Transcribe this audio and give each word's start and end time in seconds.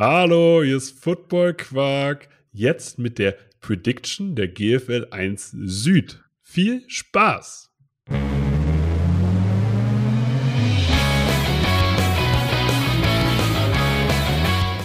Hallo, 0.00 0.62
hier 0.62 0.76
ist 0.76 0.96
Football 1.02 1.54
Quark. 1.54 2.28
Jetzt 2.52 3.00
mit 3.00 3.18
der 3.18 3.36
Prediction 3.60 4.36
der 4.36 4.46
GFL 4.46 5.08
1 5.10 5.50
Süd. 5.50 6.22
Viel 6.40 6.84
Spaß! 6.86 7.72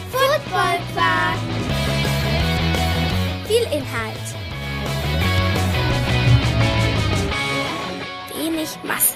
Football 0.10 0.80
Quark. 0.96 1.38
Viel 3.46 3.68
Inhalt. 3.72 4.18
Wenig 8.36 8.70
Masse. 8.84 9.13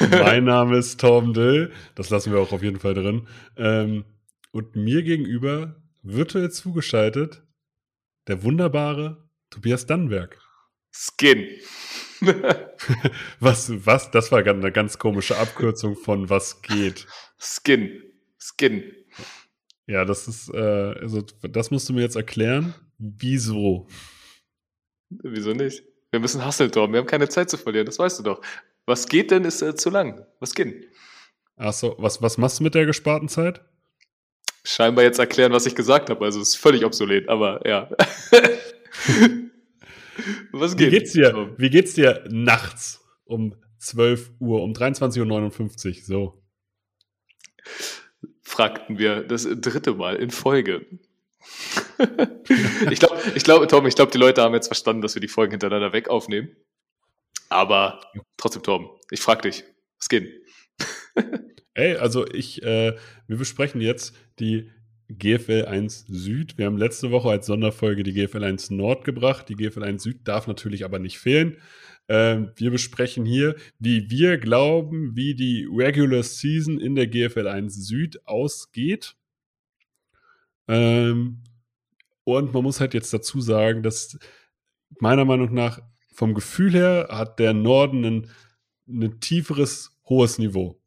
Mein 0.10 0.44
Name 0.44 0.78
ist 0.78 1.00
Tom 1.00 1.32
Dill. 1.32 1.72
Das 1.94 2.10
lassen 2.10 2.32
wir 2.32 2.40
auch 2.40 2.52
auf 2.52 2.62
jeden 2.62 2.78
Fall 2.78 2.94
drin. 2.94 3.26
Ähm, 3.56 4.04
und 4.50 4.76
mir 4.76 5.02
gegenüber 5.02 5.76
virtuell 6.02 6.50
zugeschaltet 6.50 7.42
der 8.26 8.42
wunderbare 8.42 9.28
Tobias 9.50 9.86
Dannenberg. 9.86 10.38
Skin. 10.92 11.46
Was, 13.40 13.70
was? 13.84 14.10
Das 14.10 14.32
war 14.32 14.42
eine 14.44 14.72
ganz 14.72 14.98
komische 14.98 15.36
Abkürzung 15.36 15.96
von 15.96 16.30
was 16.30 16.62
geht. 16.62 17.06
Skin. 17.38 18.02
Skin. 18.38 18.90
Ja, 19.86 20.06
das 20.06 20.26
ist, 20.26 20.48
äh, 20.48 20.56
also, 20.56 21.22
das 21.42 21.70
musst 21.70 21.88
du 21.88 21.92
mir 21.92 22.00
jetzt 22.00 22.16
erklären. 22.16 22.74
Wieso? 22.98 23.86
Wieso 25.10 25.52
nicht? 25.52 25.82
Wir 26.10 26.20
müssen 26.20 26.40
Tom. 26.70 26.92
Wir 26.92 27.00
haben 27.00 27.06
keine 27.06 27.28
Zeit 27.28 27.50
zu 27.50 27.58
verlieren, 27.58 27.86
das 27.86 27.98
weißt 27.98 28.20
du 28.20 28.22
doch. 28.22 28.40
Was 28.86 29.08
geht 29.08 29.32
denn, 29.32 29.44
ist 29.44 29.62
äh, 29.62 29.74
zu 29.74 29.90
lang. 29.90 30.24
Was 30.38 30.54
geht? 30.54 30.88
Achso, 31.56 31.96
was, 31.98 32.22
was 32.22 32.38
machst 32.38 32.60
du 32.60 32.64
mit 32.64 32.74
der 32.74 32.86
gesparten 32.86 33.28
Zeit? 33.28 33.60
Scheinbar 34.64 35.04
jetzt 35.04 35.18
erklären, 35.18 35.52
was 35.52 35.66
ich 35.66 35.74
gesagt 35.74 36.08
habe. 36.10 36.24
Also, 36.24 36.40
es 36.40 36.50
ist 36.50 36.56
völlig 36.56 36.84
obsolet, 36.84 37.28
aber 37.28 37.66
ja. 37.66 37.90
was 40.52 40.72
Wie 40.72 40.76
geht? 40.76 40.90
geht's 40.90 41.12
dir? 41.12 41.54
Wie 41.58 41.70
geht's 41.70 41.94
dir 41.94 42.24
nachts 42.28 43.04
um 43.24 43.54
12 43.78 44.30
Uhr, 44.38 44.62
um 44.62 44.72
23.59 44.72 45.88
Uhr? 45.88 45.94
So. 46.04 46.42
fragten 48.42 48.98
wir 48.98 49.22
das 49.22 49.48
dritte 49.60 49.94
Mal 49.94 50.16
in 50.16 50.30
Folge. 50.30 50.86
ich 52.90 52.98
glaube, 52.98 53.20
ich 53.34 53.44
glaube, 53.44 53.66
Tom, 53.66 53.86
ich 53.86 53.94
glaube, 53.94 54.12
die 54.12 54.18
Leute 54.18 54.42
haben 54.42 54.54
jetzt 54.54 54.66
verstanden, 54.68 55.02
dass 55.02 55.14
wir 55.14 55.20
die 55.20 55.28
Folgen 55.28 55.52
hintereinander 55.52 55.92
weg 55.92 56.08
aufnehmen. 56.08 56.56
Aber 57.48 58.00
trotzdem, 58.36 58.62
Tom, 58.62 58.90
ich 59.10 59.20
frage 59.20 59.42
dich, 59.42 59.64
was 59.98 60.08
geht? 60.08 60.42
Ey, 61.74 61.96
also 61.96 62.26
ich, 62.26 62.62
äh, 62.62 62.96
wir 63.26 63.36
besprechen 63.36 63.80
jetzt 63.80 64.14
die 64.38 64.70
GFL 65.08 65.66
1 65.66 66.06
Süd. 66.08 66.58
Wir 66.58 66.66
haben 66.66 66.78
letzte 66.78 67.10
Woche 67.10 67.30
als 67.30 67.46
Sonderfolge 67.46 68.02
die 68.02 68.12
GFL 68.12 68.44
1 68.44 68.70
Nord 68.70 69.04
gebracht. 69.04 69.48
Die 69.48 69.54
GFL 69.54 69.84
1 69.84 70.02
Süd 70.02 70.26
darf 70.26 70.46
natürlich 70.46 70.84
aber 70.84 70.98
nicht 70.98 71.18
fehlen. 71.18 71.58
Ähm, 72.08 72.52
wir 72.56 72.70
besprechen 72.70 73.24
hier, 73.24 73.56
wie 73.78 74.10
wir 74.10 74.38
glauben, 74.38 75.16
wie 75.16 75.34
die 75.34 75.68
Regular 75.70 76.22
Season 76.22 76.80
in 76.80 76.94
der 76.94 77.06
GFL 77.06 77.46
1 77.46 77.74
Süd 77.86 78.26
ausgeht. 78.26 79.16
Ähm, 80.68 81.42
und 82.24 82.52
man 82.52 82.62
muss 82.62 82.80
halt 82.80 82.94
jetzt 82.94 83.12
dazu 83.12 83.40
sagen, 83.40 83.82
dass 83.82 84.18
meiner 85.00 85.24
Meinung 85.24 85.52
nach 85.54 85.80
vom 86.16 86.34
Gefühl 86.34 86.72
her 86.72 87.08
hat 87.10 87.38
der 87.38 87.52
Norden 87.52 88.04
ein, 88.04 88.30
ein 88.88 89.20
tieferes, 89.20 89.96
hohes 90.08 90.38
Niveau. 90.38 90.80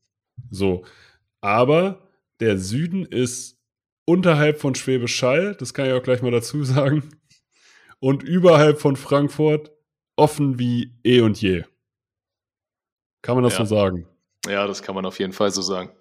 So. 0.50 0.84
Aber 1.40 2.10
der 2.40 2.58
Süden 2.58 3.06
ist 3.06 3.58
unterhalb 4.06 4.60
von 4.60 4.74
Schwäbisch 4.74 5.22
Hall, 5.22 5.56
das 5.60 5.74
kann 5.74 5.86
ich 5.86 5.94
auch 5.94 6.02
gleich 6.02 6.22
mal 6.24 6.32
dazu 6.32 6.64
sagen, 6.66 7.08
und 8.00 8.24
überhalb 8.24 8.82
von 8.82 8.96
Frankfurt 8.96 9.72
offen 10.16 10.58
wie 10.58 10.96
eh 11.04 11.22
und 11.22 11.40
je. 11.40 11.64
Kann 13.22 13.36
man 13.36 13.44
das 13.44 13.54
Ja. 13.54 13.66
so 13.66 13.76
sagen? 13.76 14.08
Ja, 14.48 14.66
das 14.68 14.82
kann 14.82 14.96
man 14.96 15.06
auf 15.06 15.20
jeden 15.20 15.34
Fall 15.34 15.52
so 15.52 15.62
sagen. 15.62 15.92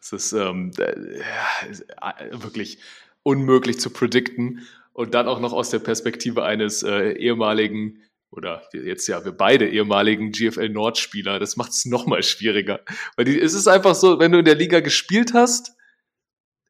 Es 0.00 0.12
ist 0.12 0.32
ähm, 0.32 0.72
äh, 0.78 1.18
ja, 1.20 1.68
ist, 1.70 1.82
äh, 1.82 2.42
wirklich 2.42 2.78
unmöglich 3.22 3.80
zu 3.80 3.88
predikten 3.90 4.66
und 4.92 5.14
dann 5.14 5.26
auch 5.28 5.40
noch 5.40 5.52
aus 5.52 5.70
der 5.70 5.78
Perspektive 5.78 6.44
eines 6.44 6.82
äh, 6.82 7.12
ehemaligen 7.12 8.02
oder 8.36 8.62
jetzt 8.72 9.06
ja 9.06 9.24
wir 9.24 9.32
beide 9.32 9.68
ehemaligen 9.68 10.32
GFL 10.32 10.68
Nord-Spieler. 10.68 11.38
Das 11.38 11.56
macht 11.56 11.72
es 11.72 11.84
noch 11.84 12.06
mal 12.06 12.22
schwieriger, 12.22 12.80
weil 13.16 13.24
die, 13.24 13.40
es 13.40 13.54
ist 13.54 13.68
einfach 13.68 13.94
so, 13.94 14.18
wenn 14.18 14.32
du 14.32 14.38
in 14.38 14.44
der 14.44 14.54
Liga 14.54 14.80
gespielt 14.80 15.34
hast, 15.34 15.76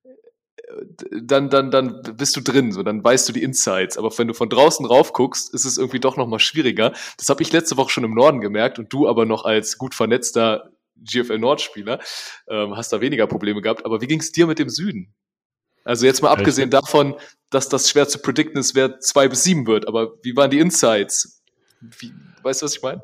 äh, 0.05 0.11
dann, 1.23 1.51
dann, 1.51 1.71
dann 1.71 2.03
bist 2.17 2.37
du 2.37 2.41
drin, 2.41 2.73
so 2.73 2.83
dann 2.83 3.03
weißt 3.03 3.29
du 3.29 3.33
die 3.33 3.43
Insights. 3.43 3.97
Aber 3.97 4.17
wenn 4.19 4.29
du 4.29 4.35
von 4.35 4.49
draußen 4.49 4.85
rauf 4.87 5.13
guckst, 5.13 5.53
ist 5.55 5.65
es 5.65 5.79
irgendwie 5.79 6.01
doch 6.01 6.17
noch 6.17 6.27
mal 6.27 6.39
schwieriger. 6.39 6.93
Das 7.19 7.29
habe 7.29 7.43
ich 7.43 7.53
letzte 7.53 7.77
Woche 7.77 7.91
schon 7.91 8.05
im 8.05 8.15
Norden 8.15 8.41
gemerkt 8.41 8.79
und 8.79 8.93
du 8.93 9.09
aber 9.09 9.27
noch 9.27 9.45
als 9.45 9.79
gut 9.79 9.95
vernetzter 9.95 10.71
GFL 10.97 11.39
Nord-Spieler 11.39 12.01
ähm, 12.49 12.77
hast 12.77 12.93
da 12.93 13.01
weniger 13.01 13.27
Probleme 13.27 13.61
gehabt. 13.61 13.85
Aber 13.85 14.01
wie 14.01 14.07
ging 14.07 14.21
es 14.21 14.33
dir 14.33 14.47
mit 14.47 14.59
dem 14.59 14.69
Süden? 14.69 15.15
Also 15.85 16.07
jetzt 16.07 16.23
mal 16.23 16.31
abgesehen 16.31 16.71
davon, 16.71 17.15
dass 17.51 17.69
das 17.69 17.91
schwer 17.91 18.09
zu 18.09 18.19
predikten 18.19 18.59
ist, 18.59 18.75
wer 18.75 19.01
zwei 19.01 19.29
bis 19.29 19.45
sieben 19.45 19.67
wird. 19.67 19.87
Aber 19.87 20.15
wie 20.23 20.35
waren 20.35 20.51
die 20.51 20.59
Insights? 20.59 21.44
Wie, 21.99 22.13
weißt 22.43 22.63
du, 22.63 22.67
was 22.67 22.77
ich 22.77 22.83
meine? 22.83 23.03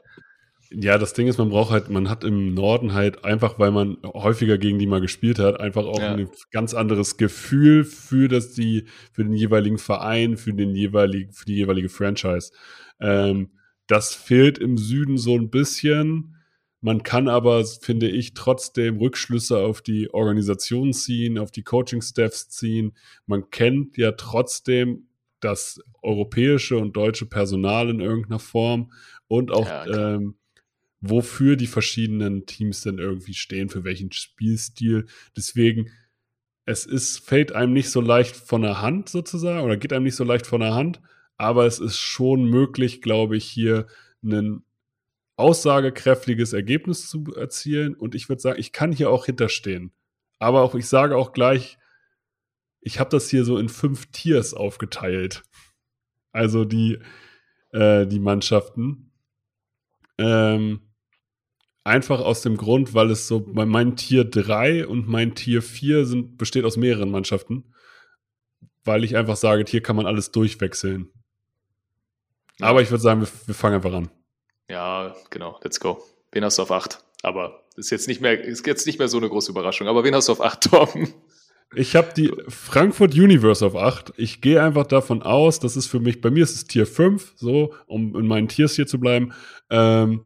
Ja, 0.73 0.99
das 0.99 1.15
Ding 1.15 1.27
ist, 1.27 1.39
man 1.39 1.51
braucht 1.51 1.73
halt, 1.73 1.91
man 1.91 2.09
hat 2.09 2.23
im 2.23 2.55
Norden 2.55 2.95
halt 2.95 3.25
einfach, 3.25 3.59
weil 3.59 3.73
man 3.73 3.97
häufiger 4.05 4.57
gegen 4.57 4.79
die 4.79 4.87
mal 4.87 5.01
gespielt 5.01 5.41
hat, 5.41 5.59
einfach 5.59 5.85
auch 5.85 5.99
Ja. 5.99 6.15
ein 6.15 6.29
ganz 6.53 6.75
anderes 6.75 7.17
Gefühl 7.17 7.83
für 7.85 8.29
das 8.29 8.53
die, 8.53 8.85
für 9.13 9.25
den 9.25 9.33
jeweiligen 9.33 9.79
Verein, 9.79 10.37
für 10.37 10.53
den 10.53 10.77
jeweiligen, 10.77 11.33
für 11.33 11.45
die 11.45 11.57
jeweilige 11.57 11.89
Franchise. 11.89 12.53
Ähm, 13.01 13.51
das 13.89 14.15
fehlt 14.15 14.59
im 14.59 14.79
Süden 14.79 15.19
so 15.19 15.35
ein 15.37 15.51
bisschen. 15.51 16.37
Man 16.81 17.03
kann 17.03 17.27
aber, 17.29 17.65
finde 17.65 18.09
ich, 18.09 18.35
trotzdem 18.35 18.99
Rückschlüsse 18.99 19.59
auf 19.59 19.83
die 19.83 20.15
Organisation 20.15 20.93
ziehen, 20.93 21.37
auf 21.37 21.51
die 21.51 21.65
Coaching-Staffs 21.65 22.49
ziehen. 22.49 22.93
Man 23.27 23.51
kennt 23.51 23.97
ja 23.97 24.13
trotzdem 24.13 25.09
das 25.41 25.81
europäische 26.03 26.77
und 26.77 26.97
deutsche 26.97 27.27
Personal 27.27 27.89
in 27.91 28.01
irgendeiner 28.01 28.39
Form 28.39 28.93
und 29.29 29.51
auch 29.51 29.69
Ja, 29.69 29.87
ähm, 29.87 30.37
wofür 31.01 31.57
die 31.57 31.67
verschiedenen 31.67 32.47
Teams 32.47 32.83
denn 32.83 32.99
irgendwie 32.99 33.35
stehen, 33.35 33.69
für 33.69 33.85
welchen 33.85 34.13
Spielstil. 34.13 35.07
Deswegen, 35.37 35.91
es 36.67 36.87
ist, 36.87 37.19
fällt 37.19 37.53
einem 37.53 37.73
nicht 37.73 37.91
so 37.91 38.01
leicht 38.01 38.37
von 38.37 38.63
der 38.63 38.83
Hand 38.83 39.09
sozusagen 39.09 39.65
oder 39.65 39.77
geht 39.77 39.93
einem 39.93 40.05
nicht 40.05 40.17
so 40.17 40.25
leicht 40.25 40.47
von 40.47 40.61
der 40.61 40.75
Hand, 40.75 41.01
aber 41.37 41.65
es 41.65 41.79
ist 41.79 41.99
schon 41.99 42.45
möglich, 42.45 43.01
glaube 43.01 43.37
ich, 43.37 43.47
hier 43.47 43.87
ein 44.23 44.63
aussagekräftiges 45.37 46.53
Ergebnis 46.53 47.09
zu 47.09 47.25
erzielen. 47.35 47.95
Und 47.95 48.15
ich 48.15 48.29
würde 48.29 48.43
sagen, 48.43 48.61
ich 48.61 48.73
kann 48.73 48.93
hier 48.93 49.11
auch 49.11 49.25
hinterstehen. 49.25 49.93
Aber 50.39 50.63
auch, 50.63 50.75
ich 50.75 50.87
sage 50.87 51.17
auch 51.17 51.33
gleich, 51.33 51.79
ich 52.81 52.99
habe 52.99 53.11
das 53.11 53.29
hier 53.29 53.45
so 53.45 53.59
in 53.59 53.69
fünf 53.69 54.07
Tiers 54.13 54.55
aufgeteilt. 54.55 55.43
Also 56.33 56.65
die, 56.65 56.99
äh, 57.73 58.07
die 58.07 58.21
Mannschaften. 58.21 59.13
Ähm, 60.19 60.81
einfach 61.85 62.21
aus 62.21 62.43
dem 62.43 62.57
Grund, 62.57 62.95
weil 62.95 63.11
es 63.11 63.27
so, 63.27 63.45
mein- 63.53 63.97
Tier 63.97 64.25
3 64.25 64.87
und 64.87 65.09
mein 65.09 65.35
Tier 65.35 65.63
4 65.63 66.05
sind, 66.07 66.37
besteht 66.39 66.65
aus 66.65 66.77
mehreren 66.77 67.11
Mannschaften. 67.11 67.75
Weil 68.85 69.05
ich 69.05 69.17
einfach 69.17 69.37
sage, 69.37 69.65
hier 69.69 69.83
kann 69.83 69.97
man 69.97 70.07
alles 70.07 70.31
durchwechseln. 70.31 71.11
Aber 72.61 72.83
ich 72.83 72.91
würde 72.91 73.03
sagen, 73.03 73.21
wir, 73.21 73.29
wir 73.47 73.55
fangen 73.55 73.77
einfach 73.77 73.93
an. 73.93 74.11
Ja, 74.69 75.15
genau, 75.31 75.59
let's 75.63 75.81
go. 75.81 76.03
Wen 76.33 76.45
hast 76.45 76.59
du 76.59 76.63
auf 76.63 76.71
acht? 76.71 77.03
Aber 77.23 77.65
ist 77.77 77.91
jetzt 77.91 78.09
nicht 78.09 78.21
mehr, 78.21 78.43
ist 78.43 78.67
jetzt 78.67 78.87
nicht 78.87 78.99
mehr 78.99 79.09
so 79.09 79.17
eine 79.19 79.29
große 79.29 79.51
Überraschung. 79.51 79.89
Aber 79.89 80.05
wen 80.05 80.15
hast 80.15 80.29
du 80.29 80.33
auf 80.33 80.41
acht, 80.41 80.63
Tom? 80.71 81.13
Ich 81.75 81.95
habe 81.95 82.13
die 82.17 82.33
Frankfurt 82.49 83.15
Universe 83.15 83.65
auf 83.65 83.77
8. 83.77 84.15
Ich 84.17 84.41
gehe 84.41 84.63
einfach 84.63 84.87
davon 84.87 85.23
aus, 85.23 85.61
das 85.61 85.77
ist 85.77 85.87
für 85.87 86.01
mich, 86.01 86.21
bei 86.21 86.31
mir 86.31 86.43
ist 86.43 86.57
es 86.57 86.65
Tier 86.65 86.85
5, 86.85 87.35
so, 87.37 87.75
um 87.87 88.17
in 88.17 88.27
meinen 88.27 88.49
Tiers 88.49 88.75
hier 88.75 88.89
zu 88.89 88.99
bleiben. 88.99 89.33
Ähm, 89.71 90.25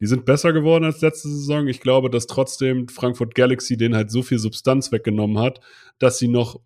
die 0.00 0.08
sind 0.08 0.24
besser 0.24 0.52
geworden 0.52 0.82
als 0.82 1.00
letzte 1.00 1.28
Saison. 1.28 1.68
Ich 1.68 1.80
glaube, 1.80 2.10
dass 2.10 2.26
trotzdem 2.26 2.88
Frankfurt 2.88 3.36
Galaxy 3.36 3.76
denen 3.76 3.94
halt 3.94 4.10
so 4.10 4.22
viel 4.22 4.40
Substanz 4.40 4.90
weggenommen 4.90 5.38
hat, 5.38 5.60
dass 6.00 6.18
sie 6.18 6.26
noch 6.26 6.60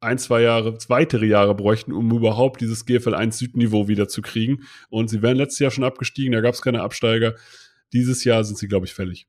ein, 0.00 0.16
zwei 0.16 0.40
Jahre, 0.40 0.78
weitere 0.88 1.26
Jahre 1.26 1.54
bräuchten, 1.54 1.92
um 1.92 2.10
überhaupt 2.10 2.62
dieses 2.62 2.86
GFL 2.86 3.14
1 3.14 3.36
Südniveau 3.36 3.88
wieder 3.88 4.08
zu 4.08 4.22
kriegen. 4.22 4.62
Und 4.88 5.08
sie 5.08 5.20
wären 5.20 5.36
letztes 5.36 5.58
Jahr 5.58 5.70
schon 5.70 5.84
abgestiegen, 5.84 6.32
da 6.32 6.40
gab 6.40 6.54
es 6.54 6.62
keine 6.62 6.80
Absteiger. 6.80 7.34
Dieses 7.92 8.24
Jahr 8.24 8.42
sind 8.44 8.56
sie, 8.56 8.68
glaube 8.68 8.86
ich, 8.86 8.94
fällig. 8.94 9.26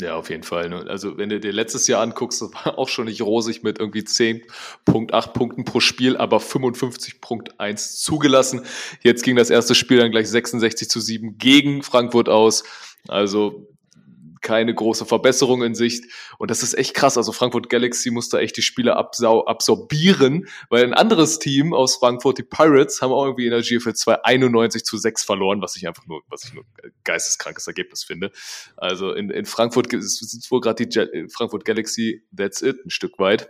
Ja, 0.00 0.14
auf 0.14 0.30
jeden 0.30 0.44
Fall. 0.44 0.68
Ne? 0.68 0.84
Also, 0.88 1.18
wenn 1.18 1.28
du 1.28 1.40
dir 1.40 1.52
letztes 1.52 1.88
Jahr 1.88 2.02
anguckst, 2.02 2.40
das 2.40 2.52
war 2.52 2.78
auch 2.78 2.88
schon 2.88 3.06
nicht 3.06 3.20
rosig 3.22 3.62
mit 3.62 3.78
irgendwie 3.80 4.02
10.8 4.02 5.32
Punkten 5.32 5.64
pro 5.64 5.80
Spiel, 5.80 6.16
aber 6.16 6.38
55.1 6.38 8.00
zugelassen. 8.00 8.62
Jetzt 9.02 9.24
ging 9.24 9.36
das 9.36 9.50
erste 9.50 9.74
Spiel 9.74 9.98
dann 9.98 10.10
gleich 10.10 10.28
66 10.28 10.88
zu 10.88 11.00
7 11.00 11.38
gegen 11.38 11.82
Frankfurt 11.82 12.28
aus. 12.28 12.64
Also 13.08 13.66
keine 14.40 14.74
große 14.74 15.06
Verbesserung 15.06 15.62
in 15.62 15.74
Sicht. 15.74 16.04
Und 16.38 16.50
das 16.50 16.62
ist 16.62 16.74
echt 16.74 16.94
krass. 16.94 17.16
Also 17.16 17.32
Frankfurt 17.32 17.68
Galaxy 17.68 18.10
musste 18.10 18.38
echt 18.38 18.56
die 18.56 18.62
Spiele 18.62 18.96
absorbieren, 18.96 20.48
weil 20.68 20.84
ein 20.84 20.94
anderes 20.94 21.38
Team 21.38 21.74
aus 21.74 21.96
Frankfurt, 21.96 22.38
die 22.38 22.42
Pirates, 22.42 23.02
haben 23.02 23.12
auch 23.12 23.24
irgendwie 23.24 23.46
in 23.46 23.52
der 23.52 23.62
GFL 23.62 23.94
2 23.94 24.24
91 24.24 24.84
zu 24.84 24.96
6 24.96 25.24
verloren, 25.24 25.62
was 25.62 25.76
ich 25.76 25.86
einfach 25.86 26.06
nur, 26.06 26.22
was 26.28 26.44
ich 26.44 26.54
nur 26.54 26.64
geisteskrankes 27.04 27.66
Ergebnis 27.66 28.04
finde. 28.04 28.30
Also 28.76 29.12
in, 29.12 29.30
in 29.30 29.44
Frankfurt 29.44 29.90
sitzt 29.90 30.50
wohl 30.50 30.60
gerade 30.60 30.86
die 30.86 31.28
Frankfurt 31.28 31.64
Galaxy, 31.64 32.24
that's 32.36 32.62
it, 32.62 32.84
ein 32.84 32.90
Stück 32.90 33.18
weit. 33.18 33.48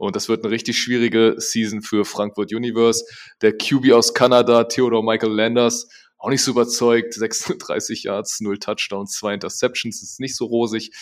Und 0.00 0.16
das 0.16 0.30
wird 0.30 0.44
eine 0.44 0.50
richtig 0.50 0.78
schwierige 0.78 1.34
Season 1.36 1.82
für 1.82 2.06
Frankfurt 2.06 2.54
Universe. 2.54 3.04
Der 3.42 3.52
QB 3.58 3.92
aus 3.92 4.14
Kanada, 4.14 4.64
Theodore 4.64 5.04
Michael 5.04 5.32
Landers, 5.32 5.88
auch 6.20 6.28
nicht 6.28 6.44
so 6.44 6.52
überzeugt. 6.52 7.14
36 7.14 8.04
Yards, 8.04 8.40
0 8.40 8.58
Touchdowns, 8.58 9.12
2 9.14 9.34
Interceptions, 9.34 10.02
ist 10.02 10.20
nicht 10.20 10.36
so 10.36 10.44
rosig. 10.44 10.92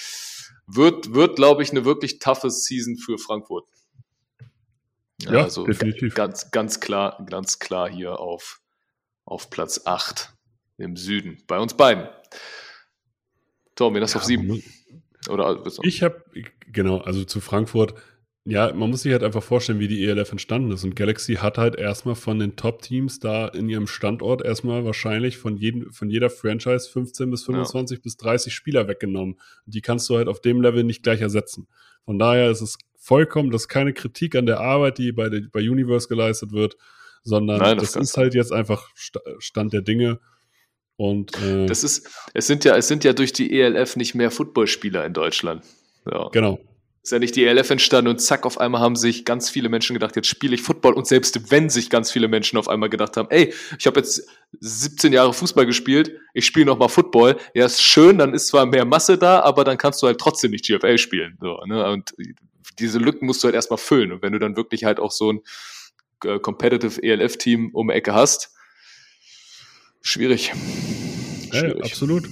Wird, 0.66 1.12
wird 1.12 1.36
glaube 1.36 1.62
ich, 1.62 1.70
eine 1.70 1.84
wirklich 1.84 2.18
toughe 2.20 2.50
Season 2.50 2.96
für 2.96 3.18
Frankfurt. 3.18 3.66
Ja, 5.22 5.32
ja 5.32 5.42
also 5.44 5.66
definitiv. 5.66 6.14
Ganz, 6.14 6.50
ganz 6.50 6.80
klar, 6.80 7.24
ganz 7.28 7.58
klar 7.58 7.90
hier 7.90 8.20
auf, 8.20 8.60
auf 9.24 9.50
Platz 9.50 9.82
8 9.84 10.32
im 10.76 10.96
Süden. 10.96 11.42
Bei 11.46 11.58
uns 11.58 11.74
beiden. 11.74 12.08
Tom, 13.74 13.96
hast 13.96 14.14
du 14.14 14.18
ja, 14.18 14.22
auf 14.22 14.26
7? 14.26 14.62
Oder, 15.28 15.64
ich 15.82 16.02
habe, 16.02 16.24
genau, 16.66 16.98
also 16.98 17.24
zu 17.24 17.40
Frankfurt 17.40 17.94
ja, 18.50 18.72
man 18.72 18.88
muss 18.88 19.02
sich 19.02 19.12
halt 19.12 19.22
einfach 19.22 19.42
vorstellen, 19.42 19.78
wie 19.78 19.88
die 19.88 20.06
ELF 20.06 20.32
entstanden 20.32 20.72
ist. 20.72 20.82
Und 20.82 20.96
Galaxy 20.96 21.34
hat 21.34 21.58
halt 21.58 21.76
erstmal 21.76 22.14
von 22.14 22.38
den 22.38 22.56
Top-Teams 22.56 23.20
da 23.20 23.46
in 23.46 23.68
ihrem 23.68 23.86
Standort 23.86 24.42
erstmal 24.42 24.86
wahrscheinlich 24.86 25.36
von, 25.36 25.58
jedem, 25.58 25.92
von 25.92 26.08
jeder 26.08 26.30
Franchise 26.30 26.88
15 26.88 27.30
bis 27.30 27.44
25 27.44 27.98
ja. 27.98 28.02
bis 28.02 28.16
30 28.16 28.54
Spieler 28.54 28.88
weggenommen. 28.88 29.34
Und 29.66 29.74
die 29.74 29.82
kannst 29.82 30.08
du 30.08 30.16
halt 30.16 30.28
auf 30.28 30.40
dem 30.40 30.62
Level 30.62 30.82
nicht 30.82 31.02
gleich 31.02 31.20
ersetzen. 31.20 31.68
Von 32.06 32.18
daher 32.18 32.50
ist 32.50 32.62
es 32.62 32.78
vollkommen, 32.96 33.50
das 33.50 33.62
ist 33.62 33.68
keine 33.68 33.92
Kritik 33.92 34.34
an 34.34 34.46
der 34.46 34.60
Arbeit, 34.60 34.96
die 34.96 35.12
bei, 35.12 35.28
der, 35.28 35.42
bei 35.52 35.60
Universe 35.60 36.08
geleistet 36.08 36.52
wird, 36.52 36.78
sondern 37.24 37.58
Nein, 37.58 37.76
das, 37.76 37.92
das 37.92 38.02
ist 38.10 38.16
halt 38.16 38.34
jetzt 38.34 38.52
einfach 38.52 38.88
Stand 38.94 39.74
der 39.74 39.82
Dinge. 39.82 40.20
Und, 40.96 41.36
äh, 41.42 41.66
das 41.66 41.84
ist, 41.84 42.08
es 42.32 42.46
sind 42.46 42.64
ja, 42.64 42.78
es 42.78 42.88
sind 42.88 43.04
ja 43.04 43.12
durch 43.12 43.34
die 43.34 43.60
ELF 43.60 43.96
nicht 43.96 44.14
mehr 44.14 44.30
Footballspieler 44.30 45.04
in 45.04 45.12
Deutschland. 45.12 45.64
Ja. 46.10 46.30
Genau 46.32 46.58
ist 47.02 47.12
ja 47.12 47.18
nicht 47.18 47.36
die 47.36 47.44
ELF 47.44 47.70
entstanden 47.70 48.10
und 48.10 48.20
zack, 48.20 48.44
auf 48.44 48.58
einmal 48.58 48.80
haben 48.80 48.96
sich 48.96 49.24
ganz 49.24 49.48
viele 49.48 49.68
Menschen 49.68 49.94
gedacht, 49.94 50.16
jetzt 50.16 50.28
spiele 50.28 50.54
ich 50.54 50.62
Football. 50.62 50.94
Und 50.94 51.06
selbst 51.06 51.50
wenn 51.50 51.70
sich 51.70 51.90
ganz 51.90 52.10
viele 52.10 52.28
Menschen 52.28 52.58
auf 52.58 52.68
einmal 52.68 52.88
gedacht 52.88 53.16
haben, 53.16 53.28
ey, 53.30 53.54
ich 53.78 53.86
habe 53.86 54.00
jetzt 54.00 54.28
17 54.60 55.12
Jahre 55.12 55.32
Fußball 55.32 55.64
gespielt, 55.64 56.12
ich 56.34 56.46
spiele 56.46 56.66
nochmal 56.66 56.88
Football, 56.88 57.36
ja, 57.54 57.66
ist 57.66 57.82
schön, 57.82 58.18
dann 58.18 58.34
ist 58.34 58.48
zwar 58.48 58.66
mehr 58.66 58.84
Masse 58.84 59.16
da, 59.16 59.40
aber 59.40 59.64
dann 59.64 59.78
kannst 59.78 60.02
du 60.02 60.06
halt 60.06 60.18
trotzdem 60.18 60.50
nicht 60.50 60.66
GFL 60.66 60.98
spielen. 60.98 61.38
So, 61.40 61.58
ne? 61.66 61.88
Und 61.90 62.14
diese 62.78 62.98
Lücken 62.98 63.26
musst 63.26 63.42
du 63.42 63.46
halt 63.46 63.54
erstmal 63.54 63.78
füllen. 63.78 64.12
Und 64.12 64.22
wenn 64.22 64.32
du 64.32 64.38
dann 64.38 64.56
wirklich 64.56 64.84
halt 64.84 65.00
auch 65.00 65.10
so 65.10 65.32
ein 65.32 65.40
äh, 66.24 66.38
Competitive 66.38 67.02
ELF-Team 67.02 67.70
um 67.72 67.88
die 67.88 67.94
Ecke 67.94 68.14
hast, 68.14 68.54
schwierig. 70.02 70.52
schwierig. 71.50 71.52
Hey, 71.52 71.82
absolut. 71.82 72.28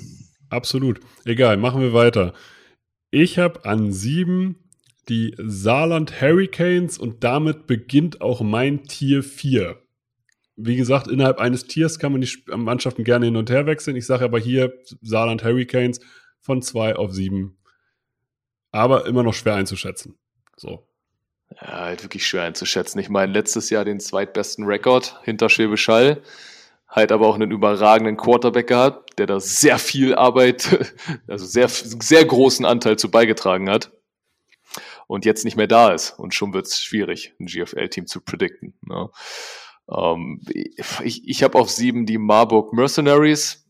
Absolut. 0.49 1.01
Egal, 1.25 1.57
machen 1.57 1.81
wir 1.81 1.93
weiter. 1.93 2.35
Ich 3.19 3.39
habe 3.39 3.65
an 3.65 3.93
sieben 3.93 4.57
die 5.09 5.35
Saarland 5.39 6.21
Hurricanes 6.21 6.99
und 6.99 7.25
damit 7.25 7.67
beginnt 7.67 8.21
auch 8.21 8.43
mein 8.43 8.85
Tier 8.85 9.23
4. 9.23 9.81
Wie 10.57 10.77
gesagt, 10.77 11.09
innerhalb 11.09 11.39
eines 11.39 11.67
Tiers 11.67 11.99
kann 11.99 12.13
man 12.13 12.21
die 12.21 12.31
Mannschaften 12.55 13.05
gerne 13.05 13.25
hin 13.25 13.37
und 13.37 13.49
her 13.49 13.65
wechseln. 13.65 13.97
Ich 13.97 14.05
sage 14.05 14.27
aber 14.27 14.39
hier 14.39 14.75
Saarland 15.01 15.43
Hurricanes 15.43 16.01
von 16.41 16.61
2 16.61 16.97
auf 16.97 17.15
7. 17.15 17.57
Aber 18.71 19.07
immer 19.07 19.23
noch 19.23 19.33
schwer 19.33 19.55
einzuschätzen. 19.55 20.19
So. 20.55 20.87
Ja, 21.59 21.85
halt 21.87 22.03
wirklich 22.03 22.27
schwer 22.27 22.43
einzuschätzen. 22.43 22.99
Ich 22.99 23.09
meine, 23.09 23.33
letztes 23.33 23.71
Jahr 23.71 23.87
den 23.87 23.99
zweitbesten 23.99 24.67
Rekord 24.67 25.19
hinter 25.23 25.49
Schwäbisch 25.49 25.89
Hall. 25.89 26.21
Halt 26.89 27.13
aber 27.13 27.27
auch 27.27 27.35
einen 27.35 27.51
überragenden 27.51 28.17
Quarterback 28.17 28.69
gehabt, 28.69 29.19
der 29.19 29.27
da 29.27 29.41
sehr 29.41 29.79
viel 29.79 30.15
Arbeit, 30.15 30.95
also 31.29 31.45
sehr, 31.45 31.69
sehr 31.69 32.25
großen 32.25 32.65
Anteil 32.65 32.99
zu 32.99 33.11
beigetragen 33.11 33.69
hat 33.69 33.91
und 35.07 35.25
jetzt 35.25 35.45
nicht 35.45 35.57
mehr 35.57 35.67
da 35.67 35.93
ist. 35.93 36.19
Und 36.19 36.35
schon 36.35 36.53
wird 36.53 36.67
es 36.67 36.81
schwierig, 36.81 37.35
ein 37.41 37.47
GFL-Team 37.47 38.07
zu 38.07 38.21
predikten. 38.21 38.75
Ne? 38.83 39.11
Ähm, 39.91 40.41
ich 41.03 41.29
ich 41.29 41.43
habe 41.43 41.59
auf 41.59 41.71
sieben 41.71 42.07
die 42.07 42.19
Marburg 42.19 42.73
Mercenaries. 42.73 43.65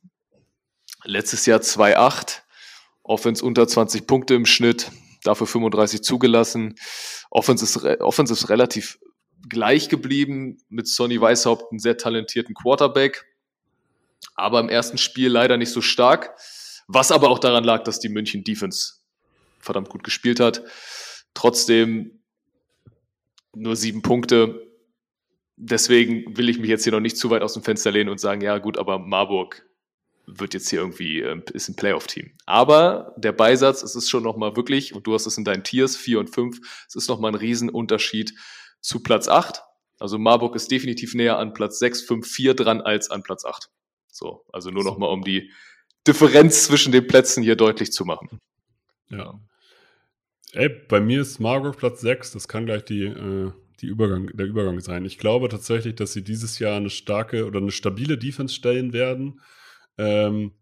Letztes 1.04 1.46
Jahr 1.46 1.60
2-8. 1.60 2.42
Offense 3.02 3.44
unter 3.44 3.68
20 3.68 4.06
Punkte 4.08 4.34
im 4.34 4.46
Schnitt, 4.46 4.90
dafür 5.22 5.46
35 5.46 6.02
zugelassen. 6.02 6.74
Offense 7.30 7.64
ist, 7.64 8.00
Offense 8.00 8.32
ist 8.32 8.48
relativ 8.48 8.98
gleich 9.48 9.88
geblieben 9.88 10.58
mit 10.68 10.88
Sonny 10.88 11.20
Weishaupt, 11.20 11.70
einen 11.70 11.78
sehr 11.78 11.96
talentierten 11.96 12.54
Quarterback. 12.54 13.24
Aber 14.34 14.60
im 14.60 14.68
ersten 14.68 14.98
Spiel 14.98 15.28
leider 15.28 15.56
nicht 15.56 15.70
so 15.70 15.80
stark. 15.80 16.34
Was 16.88 17.10
aber 17.10 17.30
auch 17.30 17.38
daran 17.38 17.64
lag, 17.64 17.84
dass 17.84 18.00
die 18.00 18.08
München 18.08 18.44
Defense 18.44 18.94
verdammt 19.58 19.88
gut 19.88 20.04
gespielt 20.04 20.40
hat. 20.40 20.62
Trotzdem 21.34 22.20
nur 23.54 23.76
sieben 23.76 24.02
Punkte. 24.02 24.62
Deswegen 25.56 26.36
will 26.36 26.48
ich 26.48 26.58
mich 26.58 26.68
jetzt 26.68 26.84
hier 26.84 26.92
noch 26.92 27.00
nicht 27.00 27.16
zu 27.16 27.30
weit 27.30 27.42
aus 27.42 27.54
dem 27.54 27.62
Fenster 27.62 27.90
lehnen 27.90 28.10
und 28.10 28.20
sagen, 28.20 28.42
ja 28.42 28.58
gut, 28.58 28.78
aber 28.78 28.98
Marburg 28.98 29.66
wird 30.26 30.54
jetzt 30.54 30.68
hier 30.68 30.80
irgendwie, 30.80 31.20
äh, 31.20 31.40
ist 31.52 31.68
ein 31.68 31.76
Playoff-Team. 31.76 32.32
Aber 32.46 33.14
der 33.16 33.32
Beisatz, 33.32 33.82
es 33.82 33.94
ist 33.94 34.10
schon 34.10 34.22
nochmal 34.22 34.56
wirklich, 34.56 34.94
und 34.94 35.06
du 35.06 35.14
hast 35.14 35.26
es 35.26 35.38
in 35.38 35.44
deinen 35.44 35.64
Tiers, 35.64 35.96
vier 35.96 36.18
und 36.18 36.28
fünf, 36.28 36.58
es 36.88 36.96
ist 36.96 37.08
nochmal 37.08 37.32
ein 37.32 37.36
Riesenunterschied 37.36 38.34
zu 38.86 39.02
Platz 39.02 39.28
acht. 39.28 39.62
Also 39.98 40.18
Marburg 40.18 40.54
ist 40.54 40.70
definitiv 40.70 41.14
näher 41.14 41.38
an 41.38 41.54
Platz 41.54 41.78
sechs, 41.78 42.02
fünf, 42.02 42.28
vier 42.28 42.54
dran 42.54 42.80
als 42.80 43.10
an 43.10 43.22
Platz 43.22 43.44
acht. 43.44 43.70
So, 44.08 44.44
also 44.52 44.70
nur 44.70 44.84
nochmal, 44.84 45.10
um 45.10 45.22
die 45.22 45.50
Differenz 46.06 46.64
zwischen 46.64 46.92
den 46.92 47.06
Plätzen 47.06 47.42
hier 47.42 47.56
deutlich 47.56 47.92
zu 47.92 48.04
machen. 48.04 48.40
Ja. 49.10 49.40
Ey, 50.52 50.68
bei 50.68 51.00
mir 51.00 51.20
ist 51.22 51.40
Marburg 51.40 51.76
Platz 51.76 52.00
6. 52.00 52.32
Das 52.32 52.48
kann 52.48 52.66
gleich 52.66 52.84
die, 52.84 53.04
äh, 53.04 53.50
die 53.80 53.86
Übergang, 53.86 54.30
der 54.34 54.46
Übergang 54.46 54.80
sein. 54.80 55.04
Ich 55.04 55.18
glaube 55.18 55.48
tatsächlich, 55.48 55.96
dass 55.96 56.12
sie 56.12 56.22
dieses 56.22 56.58
Jahr 56.60 56.76
eine 56.76 56.90
starke 56.90 57.46
oder 57.46 57.58
eine 57.58 57.72
stabile 57.72 58.16
Defense 58.16 58.54
stellen 58.54 58.92
werden. 58.92 59.40
Ähm, 59.98 60.52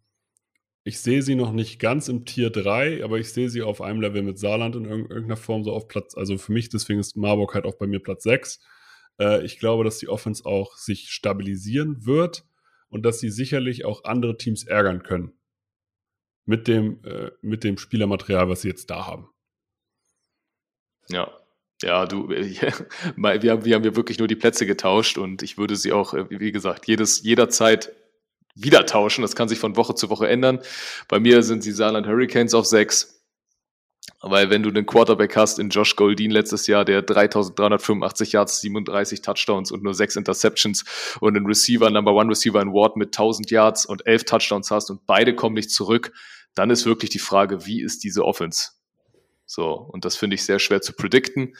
ich 0.84 1.00
sehe 1.00 1.22
sie 1.22 1.34
noch 1.34 1.52
nicht 1.52 1.80
ganz 1.80 2.08
im 2.08 2.26
Tier 2.26 2.50
3, 2.50 3.02
aber 3.02 3.18
ich 3.18 3.32
sehe 3.32 3.48
sie 3.48 3.62
auf 3.62 3.80
einem 3.80 4.02
Level 4.02 4.22
mit 4.22 4.38
Saarland 4.38 4.76
in 4.76 4.84
irgendeiner 4.84 5.38
Form 5.38 5.64
so 5.64 5.72
auf 5.72 5.88
Platz. 5.88 6.14
Also 6.14 6.36
für 6.36 6.52
mich, 6.52 6.68
deswegen 6.68 7.00
ist 7.00 7.16
Marburg 7.16 7.54
halt 7.54 7.64
auch 7.64 7.76
bei 7.76 7.86
mir 7.86 8.00
Platz 8.00 8.22
6. 8.24 8.60
Äh, 9.18 9.44
ich 9.46 9.58
glaube, 9.58 9.82
dass 9.82 9.96
die 9.98 10.08
Offense 10.08 10.44
auch 10.44 10.76
sich 10.76 11.08
stabilisieren 11.10 12.04
wird 12.04 12.44
und 12.90 13.02
dass 13.02 13.18
sie 13.18 13.30
sicherlich 13.30 13.86
auch 13.86 14.04
andere 14.04 14.36
Teams 14.36 14.64
ärgern 14.64 15.02
können. 15.02 15.32
Mit 16.44 16.68
dem, 16.68 17.02
äh, 17.04 17.30
mit 17.40 17.64
dem 17.64 17.78
Spielermaterial, 17.78 18.50
was 18.50 18.60
sie 18.60 18.68
jetzt 18.68 18.90
da 18.90 19.06
haben. 19.06 19.30
Ja. 21.08 21.30
Ja, 21.82 22.04
du, 22.04 22.28
wir 22.28 23.52
haben, 23.52 23.64
wir 23.64 23.74
haben 23.74 23.84
ja 23.84 23.96
wirklich 23.96 24.18
nur 24.18 24.28
die 24.28 24.36
Plätze 24.36 24.66
getauscht 24.66 25.16
und 25.16 25.42
ich 25.42 25.56
würde 25.56 25.76
sie 25.76 25.92
auch, 25.92 26.12
äh, 26.12 26.28
wie 26.28 26.52
gesagt, 26.52 26.86
jedes, 26.88 27.22
jederzeit 27.22 27.90
wieder 28.54 28.86
tauschen. 28.86 29.22
Das 29.22 29.36
kann 29.36 29.48
sich 29.48 29.58
von 29.58 29.76
Woche 29.76 29.94
zu 29.94 30.10
Woche 30.10 30.28
ändern. 30.28 30.60
Bei 31.08 31.18
mir 31.18 31.42
sind 31.42 31.64
die 31.64 31.72
Saarland 31.72 32.06
Hurricanes 32.06 32.54
auf 32.54 32.66
sechs. 32.66 33.14
Weil 34.20 34.50
wenn 34.50 34.62
du 34.62 34.70
einen 34.70 34.86
Quarterback 34.86 35.36
hast 35.36 35.58
in 35.58 35.70
Josh 35.70 35.96
Goldin 35.96 36.30
letztes 36.30 36.66
Jahr, 36.66 36.84
der 36.84 37.02
3385 37.02 38.32
Yards, 38.32 38.60
37 38.60 39.22
Touchdowns 39.22 39.70
und 39.70 39.82
nur 39.82 39.94
sechs 39.94 40.16
Interceptions 40.16 40.84
und 41.20 41.36
einen 41.36 41.46
Receiver, 41.46 41.90
Number 41.90 42.12
One 42.12 42.30
Receiver 42.30 42.60
in 42.60 42.72
Ward 42.72 42.96
mit 42.96 43.08
1000 43.08 43.50
Yards 43.50 43.86
und 43.86 44.06
elf 44.06 44.24
Touchdowns 44.24 44.70
hast 44.70 44.90
und 44.90 45.06
beide 45.06 45.34
kommen 45.34 45.54
nicht 45.54 45.70
zurück, 45.70 46.12
dann 46.54 46.70
ist 46.70 46.86
wirklich 46.86 47.10
die 47.10 47.18
Frage, 47.18 47.66
wie 47.66 47.82
ist 47.82 48.04
diese 48.04 48.24
Offense? 48.24 48.72
So, 49.46 49.72
und 49.72 50.04
das 50.04 50.16
finde 50.16 50.34
ich 50.34 50.44
sehr 50.44 50.58
schwer 50.58 50.80
zu 50.80 50.94
predikten. 50.94 51.54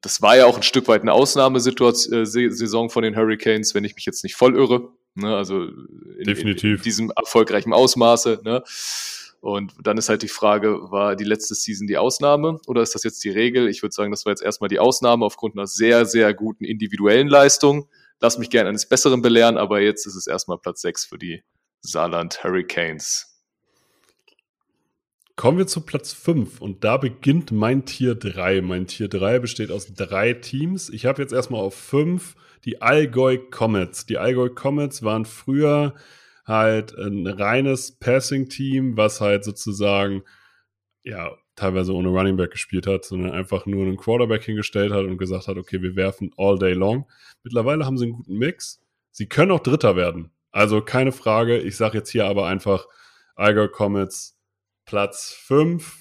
Das 0.00 0.22
war 0.22 0.36
ja 0.36 0.46
auch 0.46 0.56
ein 0.56 0.62
Stück 0.62 0.88
weit 0.88 1.02
eine 1.02 1.12
Ausnahmesituation 1.12 2.86
äh, 2.86 2.90
von 2.90 3.02
den 3.02 3.16
Hurricanes, 3.16 3.74
wenn 3.74 3.84
ich 3.84 3.94
mich 3.94 4.06
jetzt 4.06 4.22
nicht 4.22 4.36
voll 4.36 4.56
irre. 4.56 4.92
Ne? 5.14 5.34
Also 5.34 5.64
in, 5.64 6.24
Definitiv. 6.24 6.78
in 6.78 6.82
diesem 6.82 7.12
erfolgreichen 7.16 7.72
Ausmaße. 7.72 8.40
Ne? 8.44 8.62
Und 9.40 9.74
dann 9.82 9.98
ist 9.98 10.08
halt 10.08 10.22
die 10.22 10.28
Frage, 10.28 10.90
war 10.90 11.16
die 11.16 11.24
letzte 11.24 11.54
Season 11.54 11.86
die 11.86 11.98
Ausnahme 11.98 12.58
oder 12.66 12.82
ist 12.82 12.94
das 12.94 13.04
jetzt 13.04 13.22
die 13.24 13.30
Regel? 13.30 13.68
Ich 13.68 13.82
würde 13.82 13.94
sagen, 13.94 14.10
das 14.10 14.24
war 14.24 14.32
jetzt 14.32 14.42
erstmal 14.42 14.68
die 14.68 14.78
Ausnahme 14.78 15.24
aufgrund 15.24 15.56
einer 15.56 15.66
sehr, 15.66 16.04
sehr 16.04 16.34
guten 16.34 16.64
individuellen 16.64 17.28
Leistung. 17.28 17.88
Lass 18.20 18.38
mich 18.38 18.50
gerne 18.50 18.68
eines 18.70 18.88
Besseren 18.88 19.22
belehren, 19.22 19.56
aber 19.56 19.80
jetzt 19.80 20.06
ist 20.06 20.16
es 20.16 20.26
erstmal 20.26 20.58
Platz 20.58 20.80
6 20.80 21.04
für 21.04 21.18
die 21.18 21.42
Saarland 21.80 22.42
Hurricanes. 22.42 23.35
Kommen 25.36 25.58
wir 25.58 25.66
zu 25.66 25.82
Platz 25.82 26.14
5 26.14 26.62
und 26.62 26.82
da 26.82 26.96
beginnt 26.96 27.52
mein 27.52 27.84
Tier 27.84 28.14
3. 28.14 28.62
Mein 28.62 28.86
Tier 28.86 29.08
3 29.08 29.38
besteht 29.38 29.70
aus 29.70 29.92
drei 29.92 30.32
Teams. 30.32 30.88
Ich 30.88 31.04
habe 31.04 31.20
jetzt 31.20 31.34
erstmal 31.34 31.60
auf 31.60 31.74
5 31.74 32.34
die 32.64 32.80
Allgäu 32.80 33.36
Comets. 33.50 34.06
Die 34.06 34.16
Allgäu 34.16 34.48
Comets 34.48 35.02
waren 35.02 35.26
früher 35.26 35.94
halt 36.46 36.96
ein 36.96 37.26
reines 37.26 37.98
Passing-Team, 37.98 38.96
was 38.96 39.20
halt 39.20 39.44
sozusagen 39.44 40.22
ja 41.04 41.36
teilweise 41.54 41.92
ohne 41.92 42.08
Running 42.08 42.38
Back 42.38 42.52
gespielt 42.52 42.86
hat, 42.86 43.04
sondern 43.04 43.32
einfach 43.32 43.66
nur 43.66 43.84
einen 43.84 43.98
Quarterback 43.98 44.42
hingestellt 44.42 44.90
hat 44.90 45.04
und 45.04 45.18
gesagt 45.18 45.48
hat, 45.48 45.58
okay, 45.58 45.82
wir 45.82 45.96
werfen 45.96 46.30
all 46.38 46.58
day 46.58 46.72
long. 46.72 47.06
Mittlerweile 47.42 47.84
haben 47.84 47.98
sie 47.98 48.04
einen 48.06 48.14
guten 48.14 48.38
Mix. 48.38 48.80
Sie 49.10 49.26
können 49.26 49.50
auch 49.50 49.60
Dritter 49.60 49.96
werden. 49.96 50.30
Also 50.50 50.80
keine 50.80 51.12
Frage. 51.12 51.58
Ich 51.58 51.76
sage 51.76 51.98
jetzt 51.98 52.08
hier 52.08 52.24
aber 52.24 52.46
einfach 52.46 52.86
Allgäu 53.34 53.68
Comets 53.68 54.35
Platz 54.86 55.36
5. 55.44 55.98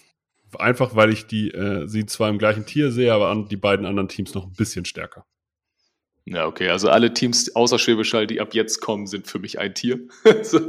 Einfach 0.57 0.95
weil 0.95 1.11
ich 1.11 1.27
die, 1.27 1.49
äh, 1.49 1.87
sie 1.87 2.05
zwar 2.05 2.29
im 2.29 2.37
gleichen 2.37 2.65
Tier 2.65 2.91
sehe, 2.91 3.13
aber 3.13 3.29
an, 3.29 3.49
die 3.49 3.57
beiden 3.57 3.85
anderen 3.85 4.07
Teams 4.07 4.33
noch 4.33 4.45
ein 4.45 4.53
bisschen 4.53 4.85
stärker. 4.85 5.25
Ja, 6.27 6.47
okay. 6.47 6.69
Also 6.69 6.89
alle 6.89 7.13
Teams 7.13 7.55
außer 7.55 7.77
Schwäbisch 7.77 8.11
Hall, 8.15 8.25
die 8.25 8.41
ab 8.41 8.55
jetzt 8.55 8.81
kommen, 8.81 9.05
sind 9.05 9.27
für 9.27 9.37
mich 9.37 9.59
ein 9.59 9.75
Tier. 9.75 9.99
so, 10.41 10.59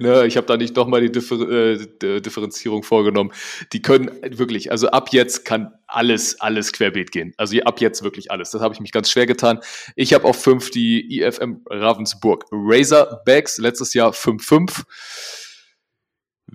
ne, 0.00 0.26
ich 0.26 0.36
habe 0.36 0.48
da 0.48 0.56
nicht 0.56 0.74
nochmal 0.74 1.02
die 1.02 1.12
Differ 1.12 1.38
äh, 1.48 2.20
Differenzierung 2.20 2.82
vorgenommen. 2.82 3.30
Die 3.72 3.80
können 3.80 4.10
wirklich, 4.22 4.72
also 4.72 4.88
ab 4.88 5.10
jetzt 5.12 5.44
kann 5.44 5.72
alles, 5.86 6.40
alles 6.40 6.72
querbeet 6.72 7.12
gehen. 7.12 7.32
Also 7.36 7.56
ab 7.60 7.80
jetzt 7.80 8.02
wirklich 8.02 8.32
alles. 8.32 8.50
Das 8.50 8.60
habe 8.60 8.74
ich 8.74 8.80
mich 8.80 8.90
ganz 8.90 9.08
schwer 9.08 9.26
getan. 9.26 9.60
Ich 9.94 10.14
habe 10.14 10.24
auf 10.24 10.42
5 10.42 10.72
die 10.72 11.20
IFM 11.20 11.62
Ravensburg 11.70 12.46
Razorbacks, 12.50 13.58
letztes 13.58 13.94
Jahr 13.94 14.10
5-5. 14.10 14.82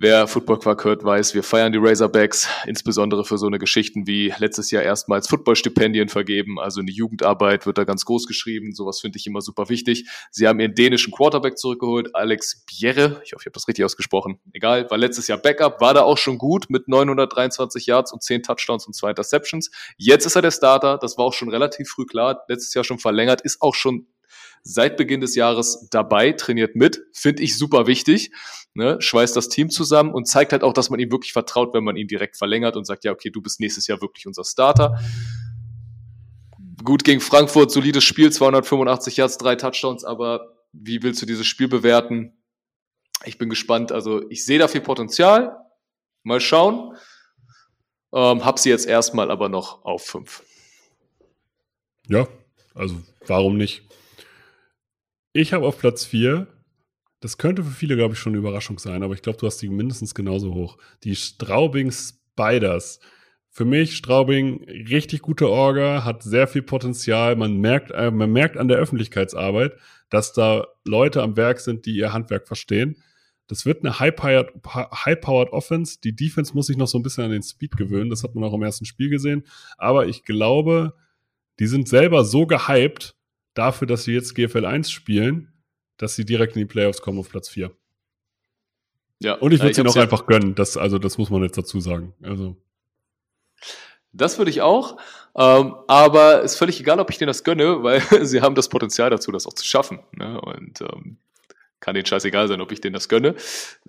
Wer 0.01 0.27
Football 0.27 0.59
Quark 0.59 0.85
hört, 0.85 1.03
weiß, 1.03 1.33
wir 1.33 1.43
feiern 1.43 1.73
die 1.73 1.77
Razorbacks, 1.77 2.47
insbesondere 2.65 3.25
für 3.25 3.37
so 3.37 3.47
eine 3.47 3.59
Geschichten 3.59 4.07
wie 4.07 4.33
letztes 4.37 4.71
Jahr 4.71 4.81
erstmals 4.81 5.27
Footballstipendien 5.27 6.07
vergeben, 6.07 6.57
also 6.57 6.79
eine 6.79 6.89
Jugendarbeit 6.89 7.65
wird 7.65 7.77
da 7.77 7.83
ganz 7.83 8.05
groß 8.05 8.25
geschrieben, 8.25 8.73
sowas 8.73 9.01
finde 9.01 9.17
ich 9.17 9.27
immer 9.27 9.41
super 9.41 9.67
wichtig. 9.67 10.07
Sie 10.31 10.47
haben 10.47 10.61
ihren 10.61 10.73
dänischen 10.73 11.11
Quarterback 11.11 11.57
zurückgeholt, 11.57 12.15
Alex 12.15 12.63
Bjerre, 12.65 13.21
ich 13.25 13.33
hoffe, 13.33 13.41
ich 13.41 13.45
habe 13.47 13.51
das 13.51 13.67
richtig 13.67 13.83
ausgesprochen, 13.83 14.39
egal, 14.53 14.89
war 14.89 14.97
letztes 14.97 15.27
Jahr 15.27 15.37
Backup, 15.37 15.81
war 15.81 15.93
da 15.93 16.03
auch 16.03 16.17
schon 16.17 16.37
gut 16.37 16.67
mit 16.69 16.87
923 16.87 17.85
Yards 17.85 18.13
und 18.13 18.23
10 18.23 18.43
Touchdowns 18.43 18.87
und 18.87 18.93
2 18.93 19.09
Interceptions. 19.09 19.69
Jetzt 19.97 20.25
ist 20.25 20.37
er 20.37 20.41
der 20.41 20.51
Starter, 20.51 20.97
das 20.97 21.17
war 21.17 21.25
auch 21.25 21.33
schon 21.33 21.49
relativ 21.49 21.89
früh 21.89 22.05
klar, 22.05 22.45
letztes 22.47 22.73
Jahr 22.73 22.85
schon 22.85 22.99
verlängert, 22.99 23.41
ist 23.41 23.61
auch 23.61 23.75
schon 23.75 24.07
seit 24.63 24.97
Beginn 24.97 25.21
des 25.21 25.35
Jahres 25.35 25.87
dabei, 25.91 26.33
trainiert 26.33 26.75
mit, 26.75 27.01
finde 27.13 27.43
ich 27.43 27.57
super 27.57 27.87
wichtig 27.87 28.31
ne, 28.73 29.01
schweißt 29.01 29.35
das 29.35 29.49
Team 29.49 29.69
zusammen 29.69 30.13
und 30.13 30.25
zeigt 30.25 30.51
halt 30.51 30.63
auch, 30.63 30.73
dass 30.73 30.89
man 30.89 30.99
ihm 30.99 31.11
wirklich 31.11 31.33
vertraut, 31.33 31.73
wenn 31.73 31.83
man 31.83 31.95
ihn 31.95 32.07
direkt 32.07 32.37
verlängert 32.37 32.75
und 32.75 32.85
sagt, 32.85 33.03
ja, 33.03 33.11
okay, 33.11 33.29
du 33.29 33.41
bist 33.41 33.59
nächstes 33.59 33.87
Jahr 33.87 34.01
wirklich 34.01 34.27
unser 34.27 34.43
Starter. 34.43 34.99
Gut 36.83 37.03
gegen 37.03 37.19
Frankfurt, 37.19 37.71
solides 37.71 38.03
Spiel, 38.03 38.31
285 38.31 39.17
Yards, 39.17 39.37
drei 39.37 39.55
Touchdowns, 39.55 40.03
aber 40.03 40.55
wie 40.71 41.03
willst 41.03 41.21
du 41.21 41.25
dieses 41.25 41.45
Spiel 41.45 41.67
bewerten? 41.67 42.33
Ich 43.25 43.37
bin 43.37 43.49
gespannt. 43.49 43.91
Also 43.91 44.29
ich 44.29 44.45
sehe 44.45 44.59
da 44.59 44.67
viel 44.67 44.81
Potenzial. 44.81 45.57
Mal 46.23 46.39
schauen. 46.39 46.95
Ähm, 48.13 48.45
hab 48.45 48.59
sie 48.59 48.69
jetzt 48.69 48.87
erstmal 48.87 49.29
aber 49.29 49.49
noch 49.49 49.83
auf 49.83 50.05
fünf. 50.05 50.43
Ja, 52.07 52.27
also 52.73 52.95
warum 53.27 53.57
nicht? 53.57 53.83
Ich 55.33 55.53
habe 55.53 55.67
auf 55.67 55.77
Platz 55.77 56.05
vier 56.05 56.47
das 57.19 57.37
könnte 57.37 57.63
für 57.63 57.71
viele, 57.71 57.95
glaube 57.95 58.13
ich, 58.13 58.19
schon 58.19 58.31
eine 58.31 58.39
Überraschung 58.39 58.79
sein, 58.79 59.03
aber 59.03 59.13
ich 59.13 59.21
glaube, 59.21 59.37
du 59.37 59.45
hast 59.45 59.57
die 59.57 59.69
mindestens 59.69 60.15
genauso 60.15 60.53
hoch. 60.53 60.77
Die 61.03 61.15
Straubing 61.15 61.91
Spiders. 61.91 62.99
Für 63.49 63.65
mich 63.65 63.97
Straubing 63.97 64.63
richtig 64.63 65.21
gute 65.21 65.49
Orga, 65.49 66.05
hat 66.05 66.23
sehr 66.23 66.47
viel 66.47 66.61
Potenzial. 66.61 67.35
Man 67.35 67.57
merkt, 67.57 67.91
äh, 67.91 68.11
man 68.11 68.31
merkt 68.31 68.57
an 68.57 68.67
der 68.67 68.77
Öffentlichkeitsarbeit, 68.77 69.73
dass 70.09 70.33
da 70.33 70.67
Leute 70.85 71.21
am 71.21 71.35
Werk 71.35 71.59
sind, 71.59 71.85
die 71.85 71.95
ihr 71.95 72.13
Handwerk 72.13 72.47
verstehen. 72.47 73.01
Das 73.47 73.65
wird 73.65 73.83
eine 73.83 73.99
high-powered 73.99 74.53
high 74.65 75.25
Offense. 75.51 75.99
Die 76.01 76.15
Defense 76.15 76.53
muss 76.53 76.67
sich 76.67 76.77
noch 76.77 76.87
so 76.87 76.99
ein 76.99 77.03
bisschen 77.03 77.25
an 77.25 77.31
den 77.31 77.43
Speed 77.43 77.75
gewöhnen. 77.75 78.11
Das 78.11 78.23
hat 78.23 78.35
man 78.35 78.43
auch 78.43 78.53
im 78.53 78.61
ersten 78.61 78.85
Spiel 78.85 79.09
gesehen. 79.09 79.43
Aber 79.77 80.07
ich 80.07 80.23
glaube, 80.23 80.93
die 81.57 81.67
sind 81.67 81.89
selber 81.89 82.23
so 82.23 82.45
gehypt 82.45 83.15
dafür, 83.53 83.87
dass 83.87 84.03
sie 84.03 84.13
jetzt 84.13 84.35
GFL 84.35 84.65
1 84.65 84.91
spielen, 84.91 85.53
dass 85.97 86.15
sie 86.15 86.25
direkt 86.25 86.55
in 86.55 86.61
die 86.61 86.65
Playoffs 86.65 87.01
kommen 87.01 87.19
auf 87.19 87.29
Platz 87.29 87.49
4. 87.49 87.71
Ja, 89.21 89.33
und 89.33 89.51
ich 89.51 89.61
würde 89.61 89.73
sie 89.73 89.83
noch 89.83 89.95
ja 89.95 90.03
einfach 90.03 90.25
gönnen. 90.25 90.55
Das, 90.55 90.77
also, 90.77 90.97
das 90.97 91.17
muss 91.17 91.29
man 91.29 91.43
jetzt 91.43 91.57
dazu 91.57 91.81
sagen. 91.81 92.13
Also. 92.21 92.55
Das 94.13 94.37
würde 94.37 94.49
ich 94.49 94.61
auch. 94.61 94.97
Ähm, 95.35 95.75
aber 95.87 96.41
ist 96.41 96.55
völlig 96.55 96.79
egal, 96.79 96.99
ob 96.99 97.09
ich 97.09 97.17
denen 97.17 97.27
das 97.27 97.43
gönne, 97.43 97.83
weil 97.83 98.01
sie 98.25 98.41
haben 98.41 98.55
das 98.55 98.69
Potenzial 98.69 99.09
dazu, 99.09 99.31
das 99.31 99.45
auch 99.45 99.53
zu 99.53 99.65
schaffen. 99.65 99.99
Ne? 100.13 100.39
Und 100.39 100.81
ähm, 100.81 101.17
kann 101.79 101.95
denen 101.95 102.05
scheißegal 102.05 102.47
sein, 102.47 102.61
ob 102.61 102.71
ich 102.71 102.81
denen 102.81 102.93
das 102.93 103.09
gönne. 103.09 103.35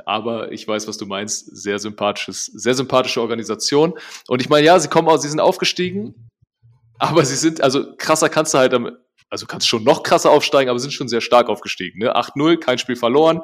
Aber 0.04 0.52
ich 0.52 0.66
weiß, 0.66 0.88
was 0.88 0.98
du 0.98 1.06
meinst. 1.06 1.56
Sehr 1.56 1.78
sympathisches, 1.78 2.46
sehr 2.46 2.74
sympathische 2.74 3.20
Organisation. 3.20 3.94
Und 4.26 4.42
ich 4.42 4.48
meine, 4.48 4.66
ja, 4.66 4.78
sie 4.78 4.88
kommen 4.88 5.08
aus, 5.08 5.22
sie 5.22 5.28
sind 5.28 5.40
aufgestiegen, 5.40 6.28
aber 6.98 7.24
sie 7.24 7.36
sind, 7.36 7.60
also 7.62 7.94
krasser 7.96 8.28
kannst 8.28 8.54
du 8.54 8.58
halt 8.58 8.74
am 8.74 8.96
also 9.30 9.46
kannst 9.46 9.68
schon 9.68 9.84
noch 9.84 10.02
krasser 10.02 10.30
aufsteigen, 10.30 10.68
aber 10.68 10.78
sind 10.78 10.92
schon 10.92 11.08
sehr 11.08 11.20
stark 11.20 11.48
aufgestiegen. 11.48 12.00
Ne? 12.00 12.16
8-0, 12.16 12.58
kein 12.58 12.78
Spiel 12.78 12.96
verloren, 12.96 13.40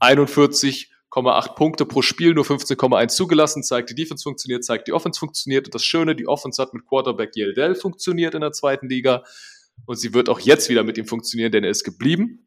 41,8 0.00 1.54
Punkte 1.54 1.84
pro 1.84 2.02
Spiel, 2.02 2.34
nur 2.34 2.44
15,1 2.44 3.08
zugelassen, 3.08 3.62
zeigt 3.64 3.90
die 3.90 3.96
Defense 3.96 4.22
funktioniert, 4.22 4.64
zeigt 4.64 4.86
die 4.86 4.92
Offense 4.92 5.18
funktioniert. 5.18 5.66
Und 5.66 5.74
das 5.74 5.84
Schöne, 5.84 6.14
die 6.14 6.28
Offense 6.28 6.62
hat 6.62 6.72
mit 6.72 6.86
Quarterback 6.86 7.34
Yeldell 7.34 7.74
funktioniert 7.74 8.34
in 8.34 8.40
der 8.40 8.52
zweiten 8.52 8.88
Liga. 8.88 9.24
Und 9.86 9.96
sie 9.96 10.14
wird 10.14 10.28
auch 10.28 10.40
jetzt 10.40 10.68
wieder 10.68 10.84
mit 10.84 10.98
ihm 10.98 11.06
funktionieren, 11.06 11.52
denn 11.52 11.64
er 11.64 11.70
ist 11.70 11.84
geblieben. 11.84 12.46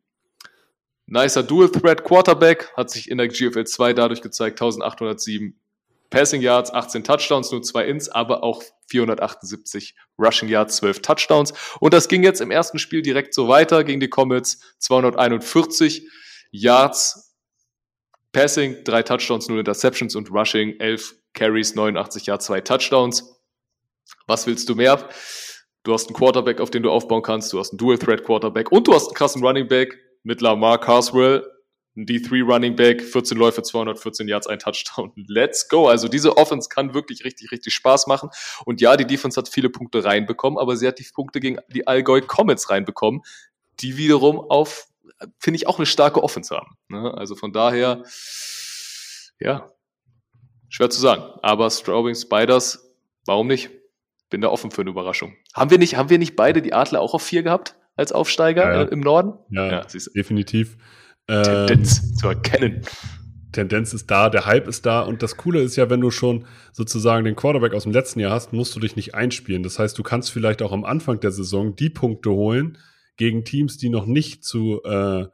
Nicer 1.08 1.44
Dual 1.44 1.70
Threat 1.70 2.06
Quarterback 2.06 2.72
hat 2.78 2.90
sich 2.90 3.12
in 3.12 3.18
der 3.18 3.28
GFL 3.28 3.66
2 3.66 3.94
dadurch 3.94 4.22
gezeigt, 4.22 4.62
1807 4.62 5.60
Passing 6.12 6.42
Yards, 6.42 6.72
18 6.72 7.04
Touchdowns, 7.04 7.52
nur 7.52 7.64
zwei 7.64 7.86
Ins, 7.86 8.10
aber 8.10 8.44
auch 8.44 8.62
478 8.90 9.96
Rushing 10.20 10.50
Yards, 10.50 10.76
12 10.78 11.02
Touchdowns. 11.02 11.54
Und 11.80 11.94
das 11.94 12.08
ging 12.08 12.22
jetzt 12.22 12.42
im 12.42 12.52
ersten 12.52 12.78
Spiel 12.78 13.02
direkt 13.02 13.34
so 13.34 13.48
weiter 13.48 13.84
gegen 13.84 14.00
die 14.00 14.10
Comets. 14.10 14.76
241 14.80 16.08
Yards 16.52 17.30
Passing, 18.34 18.84
drei 18.86 19.04
Touchdowns, 19.04 19.50
null 19.50 19.60
Interceptions 19.60 20.16
und 20.16 20.32
Rushing, 20.32 20.80
11 20.80 21.16
Carries, 21.34 21.76
89 21.76 22.28
Yards, 22.28 22.46
zwei 22.46 22.62
Touchdowns. 22.62 23.42
Was 24.28 24.48
willst 24.48 24.70
du 24.70 24.76
mehr? 24.76 25.10
Du 25.84 25.94
hast 25.94 26.08
einen 26.08 26.16
Quarterback, 26.16 26.62
auf 26.62 26.70
den 26.70 26.84
du 26.84 26.92
aufbauen 26.92 27.24
kannst. 27.24 27.52
Du 27.52 27.60
hast 27.60 27.72
einen 27.72 27.78
Dual 27.78 27.98
Threat 27.98 28.24
Quarterback 28.24 28.72
und 28.72 28.88
du 28.88 28.94
hast 28.94 29.08
einen 29.08 29.16
krassen 29.16 29.44
Running 29.44 29.68
Back 29.68 29.98
mit 30.24 30.42
Lamar 30.42 30.80
Carswell 30.80 31.46
ein 31.96 32.06
D3 32.06 32.44
Running 32.44 32.76
Back, 32.76 33.02
14 33.02 33.38
Läufe, 33.38 33.64
214 33.64 34.28
Yards, 34.28 34.48
ein 34.48 34.60
Touchdown. 34.60 35.12
Let's 35.28 35.68
go. 35.68 35.88
Also 35.88 36.08
diese 36.08 36.38
Offense 36.38 36.70
kann 36.70 36.94
wirklich 36.94 37.26
richtig, 37.26 37.52
richtig 37.52 37.74
Spaß 37.74 38.08
machen. 38.08 38.30
Und 38.66 38.80
ja, 38.82 38.96
die 38.96 39.06
Defense 39.06 39.40
hat 39.40 39.50
viele 39.50 39.70
Punkte 39.70 40.04
reinbekommen, 40.04 40.58
aber 40.58 40.78
sie 40.78 40.88
hat 40.88 41.00
die 41.00 41.08
Punkte 41.14 41.40
gegen 41.40 41.58
die 41.68 41.88
Allgäu 41.88 42.22
Comets 42.22 42.70
reinbekommen, 42.70 43.22
die 43.82 43.98
wiederum 43.98 44.40
auf, 44.40 44.88
finde 45.38 45.58
ich, 45.58 45.68
auch 45.68 45.78
eine 45.80 45.86
starke 45.86 46.24
Offense 46.24 46.56
haben. 46.56 46.78
Ne? 46.88 47.14
Also 47.14 47.36
von 47.36 47.52
daher, 47.52 48.04
ja, 49.40 49.70
schwer 50.70 50.90
zu 50.90 51.02
sagen. 51.02 51.24
Aber 51.42 51.70
Straubing 51.70 52.16
Spiders, 52.16 52.90
warum 53.26 53.48
nicht? 53.48 53.70
Bin 54.30 54.40
da 54.40 54.48
offen 54.48 54.72
für 54.72 54.82
eine 54.82 54.92
Überraschung. 54.92 55.36
Haben 55.54 55.72
wir 55.72 55.78
nicht, 55.78 55.98
haben 55.98 56.10
wir 56.10 56.18
nicht 56.18 56.38
beide 56.38 56.62
die 56.62 56.74
Adler 56.74 57.02
auch 57.02 57.14
auf 57.14 57.22
vier 57.22 57.44
gehabt 57.44 57.76
als 57.98 58.14
Aufsteiger 58.14 58.64
ja, 58.64 58.74
ja. 58.74 58.82
Äh, 58.84 58.94
im 58.94 59.02
Norden? 59.02 59.34
Ja, 59.50 59.70
ja 59.70 59.88
definitiv. 60.16 60.78
Tendenz 61.32 62.04
ähm, 62.04 62.16
zu 62.16 62.28
erkennen. 62.28 62.82
Tendenz 63.52 63.94
ist 63.94 64.10
da, 64.10 64.30
der 64.30 64.46
Hype 64.46 64.68
ist 64.68 64.86
da 64.86 65.02
und 65.02 65.22
das 65.22 65.38
Coole 65.38 65.62
ist 65.62 65.76
ja, 65.76 65.90
wenn 65.90 66.02
du 66.02 66.10
schon 66.10 66.46
sozusagen 66.72 67.26
den 67.26 67.36
Quarterback 67.36 67.74
aus 67.74 67.84
dem 67.84 67.92
letzten 67.92 68.20
Jahr 68.20 68.32
hast, 68.32 68.54
musst 68.54 68.76
du 68.76 68.80
dich 68.80 68.96
nicht 68.96 69.14
einspielen. 69.14 69.64
Das 69.64 69.78
heißt, 69.78 69.98
du 69.98 70.04
kannst 70.04 70.32
vielleicht 70.32 70.62
auch 70.62 70.72
am 70.72 70.86
Anfang 70.86 71.20
der 71.20 71.32
Saison 71.32 71.76
die 71.76 71.90
Punkte 71.90 72.30
holen 72.32 72.78
gegen 73.18 73.44
Teams, 73.44 73.78
die 73.78 73.90
noch 73.90 74.06
nicht 74.06 74.44
zu 74.44 74.82
äh, 74.86 75.22
äh 75.22 75.28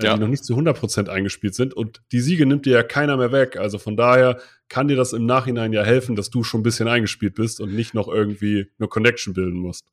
ja. 0.00 0.14
die 0.14 0.20
noch 0.20 0.28
nicht 0.28 0.44
zu 0.44 0.56
100% 0.56 1.08
eingespielt 1.08 1.54
sind 1.54 1.74
und 1.74 2.02
die 2.10 2.20
Siege 2.20 2.46
nimmt 2.46 2.66
dir 2.66 2.72
ja 2.72 2.82
keiner 2.82 3.16
mehr 3.16 3.30
weg. 3.30 3.56
Also 3.56 3.78
von 3.78 3.96
daher 3.96 4.40
kann 4.68 4.88
dir 4.88 4.96
das 4.96 5.12
im 5.12 5.26
Nachhinein 5.26 5.72
ja 5.72 5.84
helfen, 5.84 6.16
dass 6.16 6.30
du 6.30 6.42
schon 6.42 6.60
ein 6.60 6.64
bisschen 6.64 6.88
eingespielt 6.88 7.34
bist 7.34 7.60
und 7.60 7.74
nicht 7.74 7.94
noch 7.94 8.08
irgendwie 8.08 8.70
eine 8.78 8.88
Connection 8.88 9.34
bilden 9.34 9.58
musst. 9.58 9.86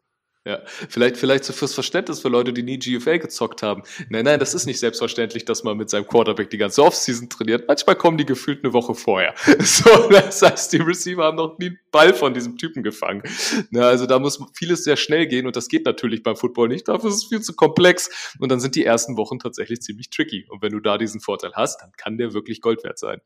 Ja, 0.49 0.61
vielleicht, 0.65 1.15
vielleicht 1.17 1.43
so 1.43 1.53
fürs 1.53 1.75
Verständnis 1.75 2.21
für 2.21 2.29
Leute, 2.29 2.51
die 2.53 2.63
nie 2.63 2.79
GFL 2.79 3.19
gezockt 3.19 3.61
haben. 3.61 3.83
Nein, 4.09 4.25
nein, 4.25 4.39
das 4.39 4.55
ist 4.55 4.65
nicht 4.65 4.79
selbstverständlich, 4.79 5.45
dass 5.45 5.63
man 5.63 5.77
mit 5.77 5.91
seinem 5.91 6.07
Quarterback 6.07 6.49
die 6.49 6.57
ganze 6.57 6.83
Offseason 6.83 7.29
trainiert. 7.29 7.67
Manchmal 7.67 7.95
kommen 7.95 8.17
die 8.17 8.25
gefühlt 8.25 8.63
eine 8.63 8.73
Woche 8.73 8.95
vorher. 8.95 9.35
So, 9.59 10.09
das 10.09 10.41
heißt, 10.41 10.73
die 10.73 10.77
Receiver 10.77 11.23
haben 11.23 11.37
noch 11.37 11.59
nie 11.59 11.67
einen 11.67 11.79
Ball 11.91 12.13
von 12.13 12.33
diesem 12.33 12.57
Typen 12.57 12.81
gefangen. 12.81 13.21
Na, 13.69 13.89
also 13.89 14.07
da 14.07 14.17
muss 14.17 14.43
vieles 14.55 14.83
sehr 14.83 14.97
schnell 14.97 15.27
gehen 15.27 15.45
und 15.45 15.55
das 15.55 15.67
geht 15.67 15.85
natürlich 15.85 16.23
beim 16.23 16.35
Football 16.35 16.69
nicht. 16.69 16.87
Dafür 16.87 17.09
ist 17.09 17.17
es 17.17 17.25
viel 17.25 17.41
zu 17.41 17.53
komplex 17.53 18.35
und 18.39 18.51
dann 18.51 18.59
sind 18.59 18.75
die 18.75 18.85
ersten 18.85 19.17
Wochen 19.17 19.37
tatsächlich 19.37 19.81
ziemlich 19.81 20.09
tricky. 20.09 20.47
Und 20.49 20.63
wenn 20.63 20.71
du 20.71 20.79
da 20.79 20.97
diesen 20.97 21.21
Vorteil 21.21 21.51
hast, 21.53 21.81
dann 21.81 21.91
kann 21.97 22.17
der 22.17 22.33
wirklich 22.33 22.61
Gold 22.61 22.83
wert 22.83 22.97
sein. 22.97 23.21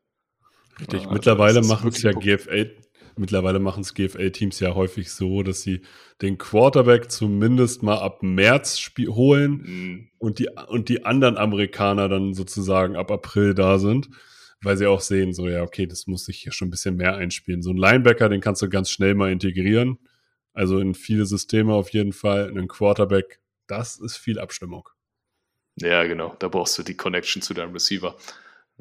Richtig, 0.80 1.04
Ja, 1.04 1.12
mittlerweile 1.12 1.60
ist 1.60 1.68
machen 1.68 1.88
es 1.88 2.02
ja 2.02 2.12
GFL, 2.12 2.76
mittlerweile 3.18 3.58
machen 3.58 3.82
es 3.82 3.94
GFL-Teams 3.94 4.60
ja 4.60 4.74
häufig 4.74 5.10
so, 5.12 5.42
dass 5.42 5.62
sie 5.62 5.82
den 6.22 6.38
Quarterback 6.38 7.10
zumindest 7.10 7.82
mal 7.82 7.98
ab 7.98 8.22
März 8.22 8.90
holen 8.98 9.52
Mhm. 9.64 10.08
und 10.18 10.38
die, 10.38 10.48
und 10.68 10.88
die 10.88 11.04
anderen 11.04 11.36
Amerikaner 11.36 12.08
dann 12.08 12.34
sozusagen 12.34 12.96
ab 12.96 13.10
April 13.10 13.54
da 13.54 13.78
sind, 13.78 14.08
weil 14.62 14.76
sie 14.76 14.86
auch 14.86 15.00
sehen, 15.00 15.32
so, 15.34 15.48
ja, 15.48 15.62
okay, 15.62 15.86
das 15.86 16.06
muss 16.06 16.24
sich 16.24 16.38
hier 16.38 16.52
schon 16.52 16.68
ein 16.68 16.70
bisschen 16.70 16.96
mehr 16.96 17.16
einspielen. 17.16 17.62
So 17.62 17.70
ein 17.70 17.76
Linebacker, 17.76 18.28
den 18.28 18.40
kannst 18.40 18.62
du 18.62 18.68
ganz 18.68 18.90
schnell 18.90 19.14
mal 19.14 19.30
integrieren. 19.30 19.98
Also 20.52 20.78
in 20.78 20.94
viele 20.94 21.26
Systeme 21.26 21.74
auf 21.74 21.90
jeden 21.90 22.12
Fall. 22.12 22.56
Ein 22.56 22.68
Quarterback, 22.68 23.40
das 23.66 23.98
ist 23.98 24.16
viel 24.16 24.38
Abstimmung. 24.38 24.88
Ja, 25.76 26.04
genau. 26.04 26.36
Da 26.38 26.48
brauchst 26.48 26.78
du 26.78 26.82
die 26.82 26.96
Connection 26.96 27.42
zu 27.42 27.52
deinem 27.54 27.72
Receiver. 27.72 28.16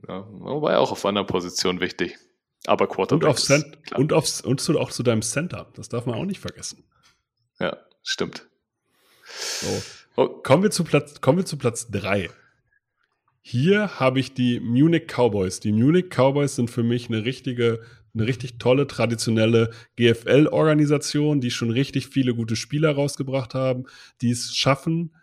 Ja, 0.08 0.28
wobei 0.30 0.78
auch 0.78 0.92
auf 0.92 1.06
anderen 1.06 1.28
Positionen 1.28 1.80
wichtig. 1.80 2.18
Aber 2.68 2.88
Quarterback 2.88 3.24
Und, 3.24 3.30
auf 3.30 3.42
Cent 3.42 3.78
und, 3.96 4.14
aufs, 4.14 4.42
und 4.42 4.62
zu, 4.62 4.80
auch 4.80 4.92
zu 4.92 5.04
deinem 5.04 5.22
Center. 5.22 5.72
Das 5.76 5.90
darf 5.90 6.06
man 6.06 6.16
auch 6.16 6.26
nicht 6.26 6.40
vergessen. 6.40 6.84
Ja, 7.60 7.78
stimmt. 8.04 8.48
So. 9.26 9.84
Oh, 10.16 10.28
Kommen 10.28 10.64
wir 10.64 10.72
zu 10.72 10.84
Platz, 10.84 11.22
kommen 11.22 11.40
wir 11.40 11.46
zu 11.46 11.58
Platz 11.58 11.90
3. 11.90 12.30
Hier 13.42 14.00
habe 14.00 14.20
ich 14.20 14.34
die 14.34 14.60
Munich 14.60 15.08
Cowboys. 15.08 15.60
Die 15.60 15.74
Munich 15.74 16.06
Cowboys 16.10 16.56
sind 16.56 16.70
für 16.70 16.84
mich 16.84 17.10
eine 17.10 17.26
richtige, 17.26 17.82
eine 18.14 18.26
richtig 18.26 18.58
tolle, 18.58 18.88
traditionelle 18.88 19.72
GFL-Organisation, 19.98 21.42
die 21.42 21.52
schon 21.52 21.72
richtig 21.72 22.08
viele 22.08 22.36
gute 22.36 22.56
Spieler 22.56 22.92
rausgebracht 22.92 23.54
haben, 23.54 23.86
die 24.22 24.32
es 24.32 24.56
schaffen, 24.56 25.14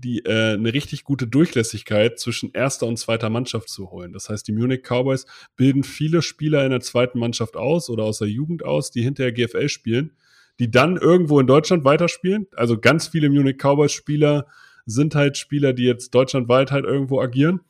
die 0.00 0.24
äh, 0.24 0.54
eine 0.54 0.72
richtig 0.72 1.04
gute 1.04 1.26
Durchlässigkeit 1.26 2.18
zwischen 2.18 2.52
erster 2.52 2.86
und 2.86 2.98
zweiter 2.98 3.30
Mannschaft 3.30 3.68
zu 3.68 3.90
holen. 3.90 4.12
Das 4.12 4.28
heißt, 4.28 4.46
die 4.46 4.52
Munich 4.52 4.82
Cowboys 4.82 5.26
bilden 5.56 5.82
viele 5.82 6.22
Spieler 6.22 6.64
in 6.64 6.70
der 6.70 6.80
zweiten 6.80 7.18
Mannschaft 7.18 7.56
aus 7.56 7.90
oder 7.90 8.04
aus 8.04 8.18
der 8.18 8.28
Jugend 8.28 8.64
aus, 8.64 8.90
die 8.90 9.02
hinterher 9.02 9.32
GFL 9.32 9.68
spielen, 9.68 10.12
die 10.58 10.70
dann 10.70 10.96
irgendwo 10.96 11.40
in 11.40 11.46
Deutschland 11.46 11.84
weiterspielen. 11.84 12.46
Also 12.56 12.78
ganz 12.78 13.08
viele 13.08 13.30
Munich 13.30 13.58
Cowboys 13.58 13.92
Spieler 13.92 14.46
sind 14.86 15.14
halt 15.14 15.36
Spieler, 15.36 15.72
die 15.72 15.84
jetzt 15.84 16.14
deutschlandweit 16.14 16.70
halt 16.70 16.84
irgendwo 16.84 17.20
agieren. 17.20 17.60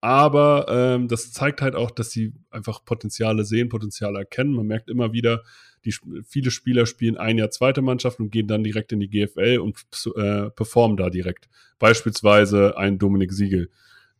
Aber 0.00 0.66
ähm, 0.68 1.08
das 1.08 1.32
zeigt 1.32 1.62
halt 1.62 1.74
auch, 1.74 1.90
dass 1.90 2.10
sie 2.10 2.32
einfach 2.50 2.84
Potenziale 2.84 3.44
sehen, 3.44 3.68
Potenziale 3.68 4.20
erkennen. 4.20 4.54
Man 4.54 4.66
merkt 4.66 4.88
immer 4.88 5.12
wieder, 5.12 5.42
die 5.86 5.94
viele 6.26 6.50
Spieler 6.50 6.86
spielen 6.86 7.16
ein 7.16 7.38
Jahr 7.38 7.50
zweite 7.50 7.80
Mannschaft 7.82 8.20
und 8.20 8.30
gehen 8.30 8.48
dann 8.48 8.64
direkt 8.64 8.92
in 8.92 9.00
die 9.00 9.08
GFL 9.08 9.58
und 9.58 9.84
äh, 10.16 10.50
performen 10.50 10.96
da 10.96 11.10
direkt. 11.10 11.48
Beispielsweise 11.78 12.76
ein 12.76 12.98
Dominik 12.98 13.32
Siegel, 13.32 13.70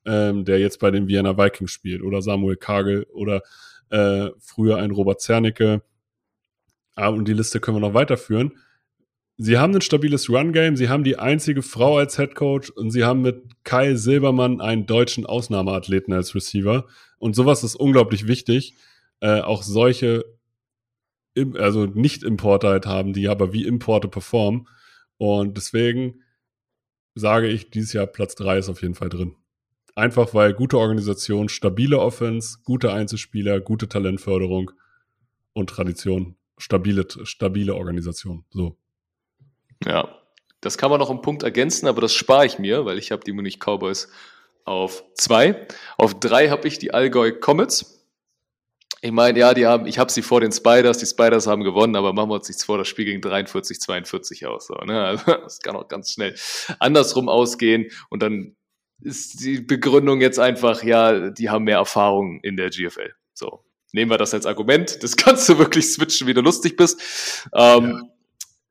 ähm, 0.04 0.44
der 0.44 0.58
jetzt 0.58 0.78
bei 0.78 0.90
den 0.90 1.08
Vienna 1.08 1.36
Vikings 1.36 1.70
spielt, 1.70 2.02
oder 2.02 2.22
Samuel 2.22 2.56
Kagel 2.56 3.04
oder 3.12 3.42
äh, 3.90 4.30
früher 4.38 4.78
ein 4.78 4.90
Robert 4.90 5.20
Zernicke. 5.20 5.82
Ah, 6.94 7.08
und 7.08 7.28
die 7.28 7.34
Liste 7.34 7.60
können 7.60 7.76
wir 7.76 7.88
noch 7.88 7.94
weiterführen. 7.94 8.52
Sie 9.38 9.58
haben 9.58 9.74
ein 9.74 9.82
stabiles 9.82 10.30
Run-Game, 10.30 10.76
sie 10.76 10.88
haben 10.88 11.04
die 11.04 11.18
einzige 11.18 11.60
Frau 11.60 11.98
als 11.98 12.16
Head 12.16 12.34
Coach 12.34 12.70
und 12.70 12.90
sie 12.90 13.04
haben 13.04 13.20
mit 13.20 13.42
Kai 13.64 13.94
Silbermann 13.94 14.62
einen 14.62 14.86
deutschen 14.86 15.26
Ausnahmeathleten 15.26 16.14
als 16.14 16.34
Receiver. 16.34 16.86
Und 17.18 17.36
sowas 17.36 17.62
ist 17.62 17.74
unglaublich 17.74 18.26
wichtig. 18.26 18.74
Äh, 19.20 19.40
auch 19.40 19.62
solche, 19.62 20.24
also 21.54 21.86
Nicht-Importer 21.86 22.68
halt 22.68 22.86
haben, 22.86 23.12
die 23.12 23.28
aber 23.28 23.52
wie 23.52 23.64
Importe 23.64 24.08
performen. 24.08 24.68
Und 25.18 25.56
deswegen 25.56 26.22
sage 27.14 27.48
ich, 27.48 27.70
dieses 27.70 27.92
Jahr 27.92 28.06
Platz 28.06 28.34
3 28.34 28.58
ist 28.58 28.68
auf 28.68 28.82
jeden 28.82 28.94
Fall 28.94 29.08
drin. 29.08 29.36
Einfach 29.94 30.34
weil 30.34 30.52
gute 30.52 30.78
Organisation, 30.78 31.48
stabile 31.48 31.98
Offense, 31.98 32.58
gute 32.64 32.92
Einzelspieler, 32.92 33.60
gute 33.60 33.88
Talentförderung 33.88 34.70
und 35.54 35.70
Tradition. 35.70 36.36
Stabile, 36.58 37.06
stabile 37.24 37.74
Organisation. 37.74 38.44
So. 38.50 38.76
Ja, 39.84 40.08
das 40.60 40.76
kann 40.76 40.90
man 40.90 41.00
noch 41.00 41.10
einen 41.10 41.22
Punkt 41.22 41.42
ergänzen, 41.42 41.86
aber 41.86 42.02
das 42.02 42.14
spare 42.14 42.44
ich 42.44 42.58
mir, 42.58 42.84
weil 42.84 42.98
ich 42.98 43.10
habe 43.10 43.24
die 43.24 43.32
Munich 43.32 43.58
Cowboys 43.58 44.08
auf 44.64 45.04
zwei. 45.14 45.66
Auf 45.96 46.18
drei 46.18 46.48
habe 46.48 46.68
ich 46.68 46.78
die 46.78 46.92
Allgäu 46.92 47.32
Comets. 47.32 47.95
Ich 49.06 49.12
meine, 49.12 49.38
ja, 49.38 49.54
die 49.54 49.66
haben, 49.66 49.86
ich 49.86 50.00
habe 50.00 50.10
sie 50.10 50.20
vor 50.20 50.40
den 50.40 50.50
Spiders, 50.50 50.98
die 50.98 51.06
Spiders 51.06 51.46
haben 51.46 51.62
gewonnen, 51.62 51.94
aber 51.94 52.12
machen 52.12 52.28
wir 52.28 52.34
uns 52.34 52.48
nichts 52.48 52.64
vor, 52.64 52.76
das 52.76 52.88
Spiel 52.88 53.04
ging 53.04 53.20
43, 53.20 53.80
42 53.80 54.46
aus. 54.46 54.66
So, 54.66 54.74
ne? 54.74 55.04
also, 55.04 55.24
das 55.44 55.60
kann 55.60 55.76
auch 55.76 55.86
ganz 55.86 56.10
schnell 56.10 56.34
andersrum 56.80 57.28
ausgehen 57.28 57.86
und 58.10 58.20
dann 58.20 58.56
ist 59.00 59.44
die 59.44 59.60
Begründung 59.60 60.20
jetzt 60.20 60.40
einfach, 60.40 60.82
ja, 60.82 61.30
die 61.30 61.50
haben 61.50 61.64
mehr 61.64 61.76
Erfahrung 61.76 62.40
in 62.42 62.56
der 62.56 62.70
GFL. 62.70 63.12
So, 63.32 63.64
nehmen 63.92 64.10
wir 64.10 64.18
das 64.18 64.34
als 64.34 64.44
Argument. 64.44 65.02
Das 65.04 65.16
kannst 65.16 65.48
du 65.48 65.58
wirklich 65.58 65.86
switchen, 65.92 66.26
wie 66.26 66.34
du 66.34 66.40
lustig 66.40 66.76
bist. 66.76 67.00
Ähm, 67.54 67.92
Ja. 67.92 68.15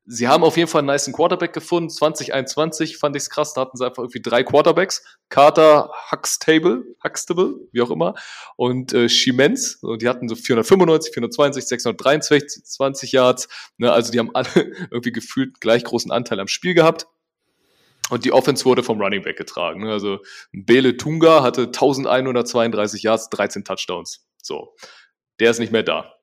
Sie 0.08 0.28
haben 0.28 0.44
auf 0.44 0.56
jeden 0.56 0.70
Fall 0.70 0.80
einen 0.80 0.88
nice 0.88 1.12
Quarterback 1.12 1.52
gefunden. 1.52 1.89
2021 1.89 2.98
fand 2.98 3.15
ich 3.15 3.24
es 3.24 3.30
krass. 3.32 3.54
Da 3.54 3.62
hatten 3.62 3.76
sie 3.76 3.86
einfach 3.86 4.04
irgendwie 4.04 4.22
drei 4.22 4.44
Quarterbacks. 4.44 5.04
Carter, 5.30 5.91
Huxtable, 6.12 6.84
Huxtable, 7.04 7.56
wie 7.72 7.82
auch 7.82 7.89
immer. 7.89 8.13
Und 8.56 8.94
äh, 8.94 9.10
Schimenz. 9.10 9.80
Und 9.82 10.04
die 10.04 10.08
hatten 10.08 10.30
so 10.30 10.36
495, 10.36 11.12
420, 11.12 11.65
623 11.65 12.63
20 12.63 13.12
Yards. 13.13 13.48
Ne, 13.78 13.91
also 13.91 14.12
die 14.12 14.20
haben 14.20 14.30
alle 14.36 14.48
irgendwie 14.91 15.12
gefühlt 15.12 15.60
gleich 15.60 15.84
großen 15.84 16.12
Anteil 16.12 16.39
am 16.39 16.48
Spiel 16.48 16.76
gehabt. 16.76 17.08
Und 18.12 18.26
die 18.26 18.32
Offense 18.32 18.65
wurde 18.65 18.84
vom 18.84 19.02
Running 19.02 19.24
Back 19.24 19.38
getragen. 19.38 19.84
Ne? 19.84 19.91
Also 19.91 20.20
Bele 20.52 20.98
Tunga 20.98 21.41
hatte 21.41 21.63
1132 21.63 23.02
Yards, 23.02 23.30
13 23.32 23.63
Touchdowns. 23.63 24.28
So, 24.39 24.76
der 25.39 25.50
ist 25.50 25.60
nicht 25.60 25.72
mehr 25.72 25.82
da. 25.82 26.13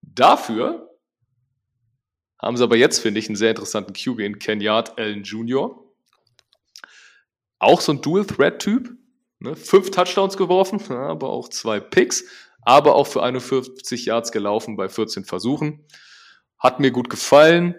Dafür 0.00 0.87
haben 2.40 2.56
sie 2.56 2.62
aber 2.62 2.76
jetzt, 2.76 2.98
finde 2.98 3.20
ich, 3.20 3.28
einen 3.28 3.36
sehr 3.36 3.50
interessanten 3.50 3.92
QB 3.92 4.20
in 4.20 4.38
Ken 4.38 4.60
Yard 4.60 4.98
Allen 4.98 5.24
Jr. 5.24 5.84
Auch 7.58 7.80
so 7.80 7.92
ein 7.92 8.00
Dual-Threat-Typ. 8.00 8.96
Ne? 9.40 9.56
Fünf 9.56 9.90
Touchdowns 9.90 10.36
geworfen, 10.36 10.80
aber 10.92 11.30
auch 11.30 11.48
zwei 11.48 11.80
Picks. 11.80 12.24
Aber 12.62 12.94
auch 12.96 13.06
für 13.06 13.22
51 13.22 14.04
Yards 14.04 14.30
gelaufen 14.30 14.76
bei 14.76 14.88
14 14.88 15.24
Versuchen. 15.24 15.84
Hat 16.58 16.80
mir 16.80 16.90
gut 16.90 17.08
gefallen. 17.08 17.76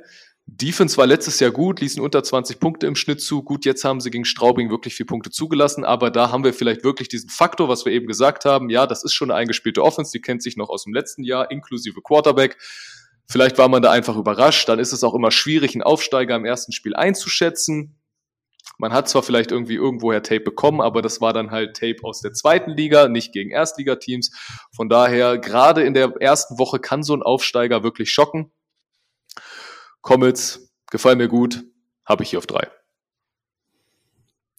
Defense 0.56 0.98
war 0.98 1.06
letztes 1.06 1.40
Jahr 1.40 1.52
gut, 1.52 1.80
ließen 1.80 2.02
unter 2.02 2.24
20 2.24 2.60
Punkte 2.60 2.88
im 2.88 2.96
Schnitt 2.96 3.22
zu. 3.22 3.44
Gut, 3.44 3.66
jetzt 3.66 3.84
haben 3.84 4.02
sie 4.02 4.10
gegen 4.10 4.26
Straubing 4.26 4.72
wirklich 4.72 4.96
vier 4.96 5.06
Punkte 5.06 5.30
zugelassen, 5.30 5.84
aber 5.84 6.10
da 6.10 6.32
haben 6.32 6.44
wir 6.44 6.54
vielleicht 6.54 6.84
wirklich 6.84 7.08
diesen 7.08 7.30
Faktor, 7.30 7.70
was 7.70 7.86
wir 7.86 7.92
eben 7.92 8.08
gesagt 8.08 8.46
haben. 8.46 8.70
Ja, 8.70 8.88
das 8.88 9.04
ist 9.04 9.14
schon 9.14 9.30
eine 9.30 9.40
eingespielte 9.40 9.84
Offense, 9.84 10.12
die 10.12 10.22
kennt 10.22 10.42
sich 10.42 10.58
noch 10.58 10.70
aus 10.70 10.86
dem 10.86 10.94
letzten 10.94 11.24
Jahr, 11.24 11.52
inklusive 11.52 12.02
Quarterback. 12.02 12.58
Vielleicht 13.30 13.60
war 13.60 13.70
man 13.70 13.84
da 13.84 13.92
einfach 13.92 14.18
überrascht. 14.18 14.68
Dann 14.68 14.80
ist 14.80 14.92
es 14.92 15.04
auch 15.04 15.14
immer 15.14 15.30
schwierig, 15.30 15.76
einen 15.76 15.84
Aufsteiger 15.84 16.36
im 16.36 16.46
ersten 16.46 16.72
Spiel 16.72 16.96
einzuschätzen. 16.96 17.96
Man 18.80 18.92
hat 18.92 19.08
zwar 19.08 19.22
vielleicht 19.22 19.52
irgendwie 19.52 19.76
irgendwoher 19.76 20.24
Tape 20.24 20.40
bekommen, 20.40 20.82
aber 20.82 21.02
das 21.02 21.22
war 21.22 21.32
dann 21.32 21.52
halt 21.52 21.76
Tape 21.78 22.04
aus 22.04 22.22
der 22.22 22.34
zweiten 22.34 22.72
Liga, 22.72 23.08
nicht 23.08 23.32
gegen 23.32 23.52
Erstligateams. 23.52 24.32
Von 24.76 24.90
daher, 24.90 25.38
gerade 25.38 25.84
in 25.84 25.94
der 25.94 26.14
ersten 26.20 26.58
Woche 26.58 26.80
kann 26.80 27.04
so 27.04 27.14
ein 27.14 27.22
Aufsteiger 27.22 27.84
wirklich 27.84 28.12
schocken. 28.12 28.52
Comets, 30.02 30.74
gefallen 30.90 31.18
mir 31.18 31.28
gut, 31.28 31.64
habe 32.06 32.24
ich 32.24 32.32
hier 32.32 32.40
auf 32.40 32.48
drei. 32.48 32.68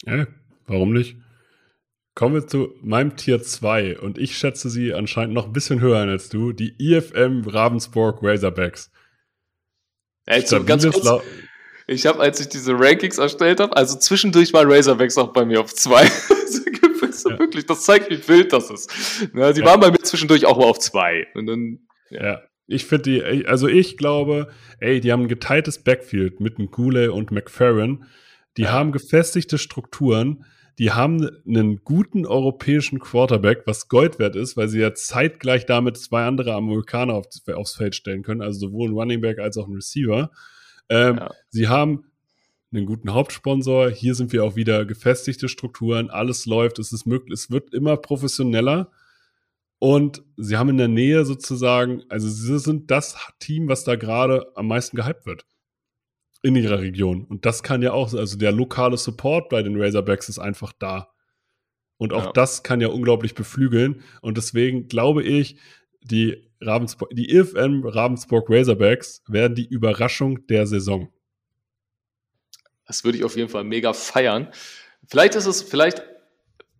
Ja, 0.04 0.26
warum 0.66 0.92
nicht? 0.92 1.16
Kommen 2.20 2.34
wir 2.34 2.46
zu 2.46 2.74
meinem 2.82 3.16
Tier 3.16 3.42
2 3.42 3.98
und 3.98 4.18
ich 4.18 4.36
schätze 4.36 4.68
sie 4.68 4.92
anscheinend 4.92 5.32
noch 5.32 5.46
ein 5.46 5.54
bisschen 5.54 5.80
höher 5.80 6.00
als 6.00 6.28
du, 6.28 6.52
die 6.52 6.74
IFM 6.78 7.44
Ravensburg 7.46 8.18
Razorbacks. 8.20 8.90
Ey, 10.26 10.42
so 10.42 10.62
ganz 10.62 10.86
kurz, 10.86 11.22
ich 11.86 12.04
habe, 12.04 12.20
als 12.20 12.38
ich 12.38 12.50
diese 12.50 12.78
Rankings 12.78 13.16
erstellt 13.16 13.58
habe, 13.58 13.74
also 13.74 13.98
zwischendurch 13.98 14.52
war 14.52 14.66
Razorbacks 14.70 15.16
auch 15.16 15.32
bei 15.32 15.46
mir 15.46 15.62
auf 15.62 15.74
zwei. 15.74 16.10
Also 17.02 17.30
Ja. 17.30 17.38
Wirklich, 17.38 17.64
das 17.64 17.84
zeigt, 17.84 18.10
wie 18.10 18.28
wild 18.28 18.52
das 18.52 18.68
ist. 18.70 18.90
Na, 19.32 19.54
sie 19.54 19.60
Ja. 19.62 19.66
waren 19.68 19.80
bei 19.80 19.90
mir 19.90 19.98
zwischendurch 20.02 20.44
auch 20.44 20.58
mal 20.58 20.64
auf 20.66 20.78
zwei. 20.78 21.26
Und 21.34 21.46
dann, 21.46 21.78
Ja. 22.10 22.42
Ich 22.66 22.84
finde 22.84 23.02
die, 23.04 23.46
also 23.46 23.66
ich 23.66 23.96
glaube, 23.96 24.50
ey, 24.78 25.00
die 25.00 25.10
haben 25.10 25.22
ein 25.22 25.28
geteiltes 25.28 25.82
Backfield 25.82 26.38
mit 26.40 26.56
Goulet 26.70 27.08
und 27.08 27.30
McFerrin. 27.30 28.04
Die 28.58 28.62
Ja. 28.64 28.72
haben 28.72 28.92
gefestigte 28.92 29.56
Strukturen. 29.56 30.44
Die 30.80 30.92
haben 30.92 31.28
einen 31.46 31.84
guten 31.84 32.24
europäischen 32.24 33.00
Quarterback, 33.00 33.64
was 33.66 33.88
Gold 33.88 34.18
wert 34.18 34.34
ist, 34.34 34.56
weil 34.56 34.66
sie 34.68 34.80
ja 34.80 34.94
zeitgleich 34.94 35.66
damit 35.66 35.98
zwei 35.98 36.24
andere 36.24 36.54
Amerikaner 36.54 37.12
auf, 37.12 37.26
aufs 37.54 37.74
Feld 37.74 37.94
stellen 37.94 38.22
können, 38.22 38.40
also 38.40 38.60
sowohl 38.60 38.88
ein 38.88 38.94
Running 38.94 39.20
Back 39.20 39.40
als 39.40 39.58
auch 39.58 39.68
ein 39.68 39.74
Receiver. 39.74 40.30
Ähm, 40.88 41.18
Ja. 41.18 41.30
Sie 41.50 41.68
haben 41.68 42.06
einen 42.72 42.86
guten 42.86 43.12
Hauptsponsor. 43.12 43.90
Hier 43.90 44.14
sind 44.14 44.32
wir 44.32 44.42
auch 44.42 44.56
wieder 44.56 44.86
gefestigte 44.86 45.50
Strukturen. 45.50 46.08
Alles 46.08 46.46
läuft. 46.46 46.78
Es 46.78 46.92
ist 46.92 47.04
möglich. 47.04 47.34
Es 47.34 47.50
wird 47.50 47.74
immer 47.74 47.98
professioneller. 47.98 48.90
Und 49.78 50.22
sie 50.38 50.56
haben 50.56 50.70
in 50.70 50.78
der 50.78 50.88
Nähe 50.88 51.26
sozusagen, 51.26 52.04
also 52.08 52.26
sie 52.26 52.58
sind 52.58 52.90
das 52.90 53.16
Team, 53.38 53.68
was 53.68 53.84
da 53.84 53.96
gerade 53.96 54.46
am 54.54 54.68
meisten 54.68 54.96
gehypt 54.96 55.26
wird. 55.26 55.44
In 56.42 56.56
ihrer 56.56 56.80
Region. 56.80 57.24
Und 57.24 57.44
das 57.44 57.62
kann 57.62 57.82
ja 57.82 57.92
auch, 57.92 58.14
also 58.14 58.38
der 58.38 58.52
lokale 58.52 58.96
Support 58.96 59.50
bei 59.50 59.62
den 59.62 59.80
Razorbacks 59.80 60.28
ist 60.28 60.38
einfach 60.38 60.72
da. 60.78 61.12
Und 61.98 62.14
auch 62.14 62.26
Ja. 62.26 62.32
das 62.32 62.62
kann 62.62 62.80
ja 62.80 62.88
unglaublich 62.88 63.34
beflügeln. 63.34 64.02
Und 64.22 64.38
deswegen 64.38 64.88
glaube 64.88 65.22
ich, 65.22 65.56
die 66.00 66.50
Ravensburg, 66.62 67.10
die 67.12 67.30
IFM 67.30 67.84
Ravensburg 67.84 68.48
Razorbacks 68.48 69.22
werden 69.26 69.54
die 69.54 69.66
Überraschung 69.66 70.46
der 70.46 70.66
Saison. 70.66 71.12
Das 72.86 73.04
würde 73.04 73.18
ich 73.18 73.24
auf 73.24 73.36
jeden 73.36 73.48
Fall 73.50 73.64
mega 73.64 73.92
feiern. 73.92 74.48
Vielleicht 75.06 75.34
ist 75.34 75.46
es, 75.46 75.62
vielleicht 75.62 76.02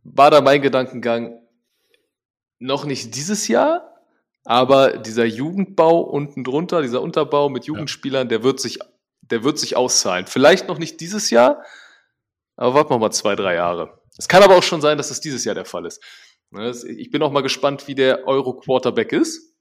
war 0.02 0.30
da 0.30 0.40
mein 0.40 0.62
Gedankengang 0.62 1.38
noch 2.58 2.84
nicht 2.84 3.14
dieses 3.14 3.48
Jahr, 3.48 3.94
aber 4.44 4.98
dieser 4.98 5.24
Jugendbau 5.24 6.00
unten 6.00 6.44
drunter, 6.44 6.82
dieser 6.82 7.02
Unterbau 7.02 7.48
mit 7.48 7.66
Jugendspielern, 7.66 8.28
der 8.28 8.42
wird 8.42 8.60
sich, 8.60 8.78
der 9.30 9.44
wird 9.44 9.58
sich 9.58 9.76
auszahlen. 9.76 10.26
Vielleicht 10.26 10.68
noch 10.68 10.78
nicht 10.78 11.00
dieses 11.00 11.30
Jahr, 11.30 11.64
aber 12.56 12.74
warten 12.74 12.90
wir 12.90 12.98
mal 12.98 13.10
zwei, 13.10 13.36
drei 13.36 13.54
Jahre. 13.54 14.00
Es 14.18 14.28
kann 14.28 14.42
aber 14.42 14.56
auch 14.56 14.62
schon 14.62 14.80
sein, 14.80 14.98
dass 14.98 15.10
es 15.10 15.20
dieses 15.20 15.44
Jahr 15.44 15.54
der 15.54 15.64
Fall 15.64 15.86
ist. 15.86 16.02
Ne, 16.50 16.74
Ich 16.88 17.10
bin 17.10 17.22
auch 17.22 17.32
mal 17.32 17.42
gespannt, 17.42 17.88
wie 17.88 17.94
der 17.94 18.26
Euro-Quarterback 18.26 19.12
ist, 19.12 19.54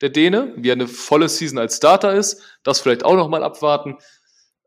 der 0.00 0.10
Däne, 0.10 0.52
wie 0.56 0.70
er 0.70 0.74
eine 0.74 0.88
volle 0.88 1.28
Season 1.28 1.58
als 1.58 1.76
Starter 1.76 2.14
ist. 2.14 2.58
Das 2.62 2.80
vielleicht 2.80 3.04
auch 3.04 3.16
noch 3.16 3.28
mal 3.28 3.42
abwarten. 3.42 3.96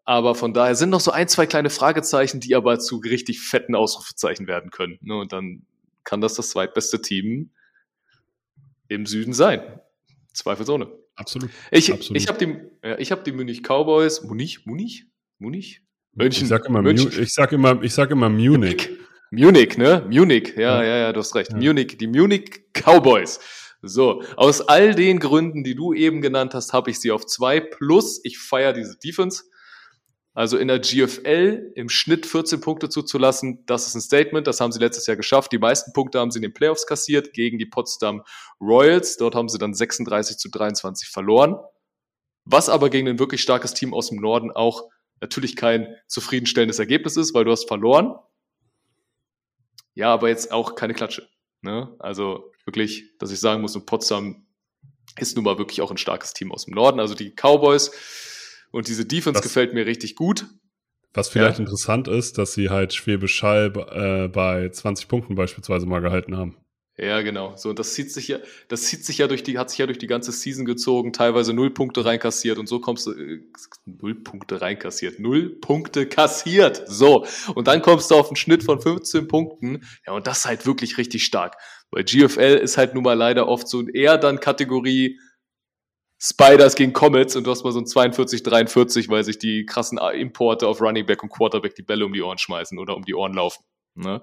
Aber 0.05 0.35
von 0.35 0.53
daher 0.53 0.75
sind 0.75 0.89
noch 0.89 0.99
so 0.99 1.11
ein, 1.11 1.27
zwei 1.27 1.45
kleine 1.45 1.69
Fragezeichen, 1.69 2.39
die 2.39 2.55
aber 2.55 2.79
zu 2.79 2.97
richtig 2.97 3.41
fetten 3.41 3.75
Ausrufezeichen 3.75 4.47
werden 4.47 4.69
können. 4.69 4.99
Ne? 5.01 5.17
Und 5.17 5.31
dann 5.31 5.65
kann 6.03 6.21
das 6.21 6.33
das 6.33 6.49
zweitbeste 6.49 7.01
Team 7.01 7.51
im 8.87 9.05
Süden 9.05 9.33
sein. 9.33 9.79
Zweifelsohne. 10.33 10.91
Absolut. 11.15 11.49
Ich, 11.71 11.91
Absolut. 11.93 12.21
ich 12.21 12.27
habe 12.27 12.43
die, 12.45 12.55
ja, 12.87 12.97
ich 12.97 13.11
hab 13.11 13.23
die 13.23 13.31
Munich 13.31 13.61
Cowboys. 13.63 14.23
Munich? 14.23 14.65
Munich? 14.65 15.05
Munich? 15.39 15.81
Ich 16.17 16.47
sag 16.47 16.65
immer, 16.65 16.81
München. 16.81 17.11
Mu- 17.13 17.21
ich 17.21 17.33
sag 17.33 17.51
immer, 17.51 17.81
ich 17.83 17.93
sag 17.93 18.11
immer 18.11 18.29
Munich. 18.29 18.89
Munich, 19.31 19.77
ne? 19.77 20.05
Munich, 20.09 20.53
ja, 20.55 20.81
Ja. 20.81 20.83
ja, 20.83 20.97
ja, 20.97 21.13
du 21.13 21.19
hast 21.19 21.33
recht. 21.35 21.51
Ja. 21.51 21.57
Munich, 21.57 21.97
die 21.97 22.07
Munich 22.07 22.65
Cowboys. 22.73 23.39
So, 23.81 24.23
aus 24.37 24.61
all 24.61 24.95
den 24.95 25.19
Gründen, 25.19 25.63
die 25.63 25.75
du 25.75 25.93
eben 25.93 26.21
genannt 26.21 26.53
hast, 26.53 26.71
habe 26.71 26.89
ich 26.91 26.99
sie 26.99 27.11
auf 27.11 27.25
zwei. 27.25 27.59
Plus, 27.59 28.21
ich 28.23 28.37
feiere 28.39 28.73
diese 28.73 28.97
Defense. 28.97 29.43
Also 30.35 30.57
in 30.57 30.67
der 30.67 30.79
GFL 30.79 31.73
im 31.75 31.89
Schnitt 31.89 32.25
14 32.25 32.59
Punkte 32.59 32.89
zuzulassen, 32.89 33.63
das 33.67 33.85
ist 33.85 33.95
ein 33.95 34.01
Statement. 34.01 34.47
Das 34.47 34.59
haben 34.59 34.71
sie 34.71 34.79
letztes 34.79 35.05
Jahr 35.05 35.15
geschafft. 35.15 35.51
Die 35.51 35.59
meisten 35.59 35.93
Punkte 35.93 36.19
haben 36.19 36.31
sie 36.31 36.39
in 36.39 36.43
den 36.43 36.53
Playoffs 36.53 36.87
kassiert 36.87 37.33
gegen 37.33 37.59
die 37.59 37.67
Potsdam 37.67 38.23
Royals. 38.59 39.17
Dort 39.17 39.35
haben 39.35 39.47
sie 39.47 39.59
dann 39.59 39.75
36 39.75 40.37
zu 40.37 40.49
23 40.49 41.09
verloren. 41.09 41.57
Was 42.45 42.67
aber 42.67 42.89
gegen 42.89 43.07
ein 43.07 43.19
wirklich 43.19 43.41
starkes 43.41 43.75
Team 43.75 43.93
aus 43.93 44.09
dem 44.09 44.19
Norden 44.19 44.51
auch 44.51 44.89
natürlich 45.21 45.55
kein 45.55 45.95
zufriedenstellendes 46.07 46.79
Ergebnis 46.79 47.15
ist, 47.15 47.33
weil 47.35 47.45
du 47.45 47.51
hast 47.51 47.67
verloren. 47.67 48.15
Ja, 49.93 50.11
aber 50.11 50.29
jetzt 50.29 50.51
auch 50.51 50.73
keine 50.75 50.95
Klatsche. 50.95 51.29
Ne? 51.61 51.95
Also 51.99 52.51
wirklich, 52.65 53.17
dass 53.19 53.31
ich 53.31 53.39
sagen 53.39 53.61
muss, 53.61 53.75
und 53.75 53.85
Potsdam 53.85 54.47
ist 55.17 55.35
nun 55.35 55.45
mal 55.45 55.59
wirklich 55.59 55.81
auch 55.81 55.91
ein 55.91 55.97
starkes 55.97 56.33
Team 56.33 56.51
aus 56.51 56.65
dem 56.65 56.73
Norden. 56.73 56.99
Also 56.99 57.13
die 57.13 57.31
Cowboys 57.35 57.91
und 58.73 58.89
diese 58.89 59.05
Defense 59.05 59.39
Das- 59.39 59.43
gefällt 59.43 59.73
mir 59.73 59.85
richtig 59.85 60.15
gut. 60.17 60.45
Was 61.13 61.29
vielleicht 61.29 61.59
Ja. 61.59 61.65
interessant 61.65 62.07
ist, 62.07 62.37
dass 62.39 62.53
sie 62.53 62.69
halt 62.71 62.93
Schwäbisch 62.93 63.41
Hall 63.43 63.71
äh, 63.91 64.27
bei 64.27 64.67
20 64.69 65.07
Punkten 65.07 65.35
beispielsweise 65.35 65.85
mal 65.85 65.99
gehalten 66.01 66.35
haben. 66.35 66.57
Ja, 66.97 67.21
genau. 67.21 67.55
So, 67.55 67.69
und 67.69 67.79
das 67.79 67.93
zieht 67.95 68.11
sich 68.11 68.27
ja, 68.27 68.37
das 68.67 68.83
zieht 68.83 69.03
sich 69.03 69.17
ja 69.19 69.27
durch 69.27 69.41
die, 69.41 69.57
hat 69.57 69.69
sich 69.71 69.79
ja 69.79 69.85
durch 69.87 69.97
die 69.97 70.05
ganze 70.07 70.31
Season 70.31 70.63
gezogen, 70.65 71.11
teilweise 71.11 71.51
null 71.53 71.71
Punkte 71.71 72.05
reinkassiert 72.05 72.59
und 72.59 72.67
so 72.67 72.79
kommst 72.79 73.07
du, 73.07 73.11
äh, 73.13 73.39
null 73.85 74.15
Punkte 74.23 74.61
reinkassiert, 74.61 75.19
null 75.19 75.49
Punkte 75.59 76.05
kassiert. 76.07 76.83
So. 76.87 77.25
Und 77.55 77.67
dann 77.67 77.81
kommst 77.81 78.09
du 78.11 78.15
auf 78.15 78.27
einen 78.27 78.35
Schnitt 78.35 78.63
von 78.63 78.79
15 78.81 79.27
Punkten. 79.27 79.81
Ja, 80.05 80.13
und 80.13 80.27
das 80.27 80.39
ist 80.39 80.45
halt 80.45 80.65
wirklich 80.67 80.97
richtig 80.99 81.25
stark. 81.25 81.55
Weil 81.91 82.03
GFL 82.05 82.59
ist 82.61 82.77
halt 82.77 82.93
nun 82.95 83.03
mal 83.03 83.13
leider 83.13 83.47
oft 83.47 83.67
so 83.67 83.87
eher 83.87 84.17
dann 84.19 84.39
Kategorie 84.39 85.19
Spiders 86.25 86.75
gegen 86.75 86.93
Comets 86.93 87.35
und 87.35 87.45
du 87.45 87.51
hast 87.51 87.65
mal 87.65 87.73
so 87.73 87.79
ein 87.79 87.85
42, 87.85 88.43
43, 88.43 89.09
weil 89.09 89.25
sich 89.25 89.39
die 89.39 89.65
krassen 89.65 89.97
Importe 89.97 90.67
auf 90.69 90.79
Running 90.79 91.05
Back 91.05 91.21
und 91.21 91.29
Quarterback 91.29 91.75
die 91.75 91.81
Bälle 91.81 92.05
um 92.05 92.13
die 92.13 92.21
Ohren 92.21 92.37
schmeißen 92.37 92.79
oder 92.79 92.95
um 92.95 93.03
die 93.03 93.13
Ohren 93.13 93.33
laufen. 93.33 93.65
Ne? 93.95 94.21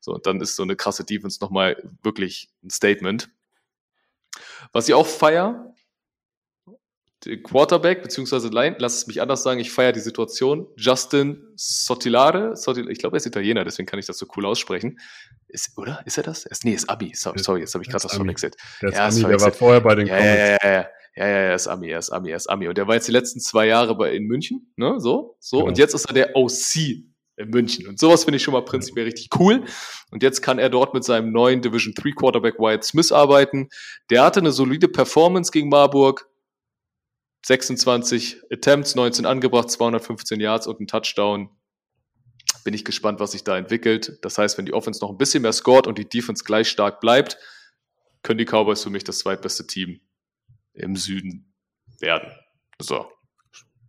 So, 0.00 0.12
und 0.12 0.26
dann 0.26 0.40
ist 0.40 0.56
so 0.56 0.64
eine 0.64 0.74
krasse 0.74 1.04
Defense 1.04 1.38
nochmal 1.40 1.80
wirklich 2.02 2.48
ein 2.64 2.70
Statement. 2.70 3.28
Was 4.72 4.88
ich 4.88 4.94
auch 4.94 5.06
feier, 5.06 5.72
der 7.24 7.40
Quarterback, 7.42 8.02
beziehungsweise 8.02 8.48
Line, 8.48 8.76
lass 8.80 8.96
es 8.96 9.06
mich 9.06 9.22
anders 9.22 9.44
sagen, 9.44 9.60
ich 9.60 9.70
feiere 9.70 9.92
die 9.92 10.00
Situation. 10.00 10.66
Justin 10.76 11.42
Sotilare, 11.54 12.56
Sotil, 12.56 12.90
ich 12.90 12.98
glaube, 12.98 13.16
er 13.16 13.18
ist 13.18 13.26
Italiener, 13.26 13.64
deswegen 13.64 13.86
kann 13.86 14.00
ich 14.00 14.06
das 14.06 14.18
so 14.18 14.26
cool 14.36 14.46
aussprechen. 14.46 14.98
Ist, 15.46 15.78
oder? 15.78 16.02
Ist 16.06 16.16
er 16.18 16.24
das? 16.24 16.44
Er 16.44 16.52
ist, 16.52 16.64
nee, 16.64 16.72
ist 16.72 16.90
Abi. 16.90 17.12
Sorry, 17.14 17.38
sorry 17.38 17.60
jetzt 17.60 17.74
habe 17.74 17.82
ich 17.82 17.88
Er 17.88 17.92
gerade 17.92 18.02
das 18.02 18.16
verwechselt. 18.16 18.56
Der, 18.82 18.90
Ja, 18.90 19.06
Ami, 19.06 19.22
der 19.22 19.40
war 19.40 19.52
vorher 19.52 19.80
bei 19.80 19.94
den 19.94 20.08
Ja, 20.08 20.16
Comets. 20.16 20.38
ja, 20.38 20.58
ja, 20.62 20.72
ja. 20.80 20.88
Ja, 21.16 21.26
ja, 21.26 21.36
er 21.36 21.54
ist 21.54 21.66
Ami, 21.66 21.88
er 21.88 21.98
ist 21.98 22.10
Ami, 22.10 22.30
er 22.30 22.36
ist 22.36 22.46
Ami. 22.48 22.68
Und 22.68 22.76
der 22.76 22.86
war 22.86 22.94
jetzt 22.94 23.08
die 23.08 23.12
letzten 23.12 23.40
zwei 23.40 23.66
Jahre 23.66 23.96
bei, 23.96 24.12
in 24.12 24.24
München, 24.24 24.70
ne, 24.76 25.00
so, 25.00 25.36
so. 25.40 25.58
Genau. 25.58 25.68
Und 25.68 25.78
jetzt 25.78 25.94
ist 25.94 26.04
er 26.04 26.12
der 26.12 26.36
OC 26.36 26.76
in 27.38 27.48
München. 27.50 27.86
Und 27.86 27.98
sowas 27.98 28.24
finde 28.24 28.36
ich 28.36 28.42
schon 28.42 28.52
mal 28.52 28.64
prinzipiell 28.64 29.06
richtig 29.06 29.30
cool. 29.38 29.64
Und 30.10 30.22
jetzt 30.22 30.42
kann 30.42 30.58
er 30.58 30.68
dort 30.68 30.92
mit 30.92 31.04
seinem 31.04 31.32
neuen 31.32 31.62
Division 31.62 31.94
3 31.94 32.10
Quarterback 32.12 32.58
Wyatt 32.58 32.84
Smith 32.84 33.12
arbeiten. 33.12 33.70
Der 34.10 34.24
hatte 34.24 34.40
eine 34.40 34.52
solide 34.52 34.88
Performance 34.88 35.50
gegen 35.50 35.70
Marburg. 35.70 36.28
26 37.46 38.42
Attempts, 38.50 38.94
19 38.94 39.24
angebracht, 39.24 39.70
215 39.70 40.40
Yards 40.40 40.66
und 40.66 40.80
ein 40.80 40.86
Touchdown. 40.86 41.48
Bin 42.64 42.74
ich 42.74 42.84
gespannt, 42.84 43.20
was 43.20 43.32
sich 43.32 43.44
da 43.44 43.56
entwickelt. 43.56 44.18
Das 44.22 44.36
heißt, 44.36 44.58
wenn 44.58 44.66
die 44.66 44.74
Offense 44.74 45.00
noch 45.00 45.10
ein 45.10 45.18
bisschen 45.18 45.42
mehr 45.42 45.52
scored 45.52 45.86
und 45.86 45.96
die 45.96 46.08
Defense 46.08 46.44
gleich 46.44 46.68
stark 46.68 47.00
bleibt, 47.00 47.38
können 48.22 48.38
die 48.38 48.44
Cowboys 48.44 48.82
für 48.82 48.90
mich 48.90 49.04
das 49.04 49.20
zweitbeste 49.20 49.66
Team 49.66 50.00
im 50.76 50.96
Süden 50.96 51.52
werden. 52.00 52.30
So. 52.80 53.06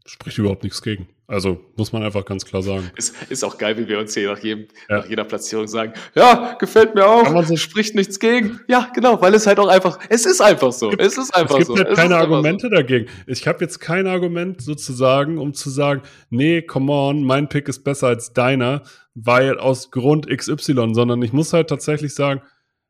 Spricht 0.06 0.38
überhaupt 0.38 0.64
nichts 0.64 0.82
gegen. 0.82 1.10
Also 1.30 1.60
muss 1.76 1.92
man 1.92 2.02
einfach 2.04 2.24
ganz 2.24 2.46
klar 2.46 2.62
sagen. 2.64 2.90
Ist, 2.96 3.14
ist 3.30 3.44
auch 3.44 3.58
geil, 3.58 3.78
wie 3.78 3.90
wir 3.90 4.00
uns 4.00 4.14
hier 4.14 4.32
nach, 4.32 4.40
jedem, 4.40 4.68
Ja. 4.88 5.00
nach 5.00 5.10
jeder 5.10 5.26
Platzierung 5.26 5.68
sagen, 5.68 5.92
ja, 6.16 6.54
gefällt 6.58 6.96
mir 6.96 7.06
auch, 7.06 7.24
Kann 7.26 7.34
man 7.34 7.46
so- 7.46 7.58
spricht 7.58 7.94
nichts 7.96 8.18
gegen. 8.18 8.62
Ja, 8.70 8.90
genau, 8.96 9.20
weil 9.22 9.34
es 9.34 9.46
halt 9.46 9.60
auch 9.60 9.68
einfach, 9.68 10.00
es 10.08 10.26
ist 10.26 10.40
einfach 10.40 10.72
so. 10.72 10.90
Es 10.94 11.18
ist 11.18 11.36
einfach 11.36 11.60
es 11.60 11.68
gibt 11.68 11.80
so. 11.80 11.84
halt 11.84 11.98
keine 11.98 12.16
Argumente 12.16 12.70
dagegen. 12.70 13.08
Ich 13.26 13.46
habe 13.46 13.60
jetzt 13.60 13.80
kein 13.80 14.08
Argument 14.08 14.62
sozusagen, 14.62 15.38
um 15.38 15.54
zu 15.54 15.70
sagen, 15.70 16.04
nee, 16.30 16.62
come 16.62 16.94
on, 16.94 17.24
mein 17.24 17.50
Pick 17.50 17.68
ist 17.68 17.84
besser 17.84 18.08
als 18.08 18.32
deiner, 18.32 18.84
weil 19.14 19.60
aus 19.60 19.92
Grund 19.92 20.28
XY, 20.30 20.94
sondern 20.94 21.22
ich 21.22 21.34
muss 21.34 21.52
halt 21.52 21.68
tatsächlich 21.70 22.16
sagen, 22.16 22.42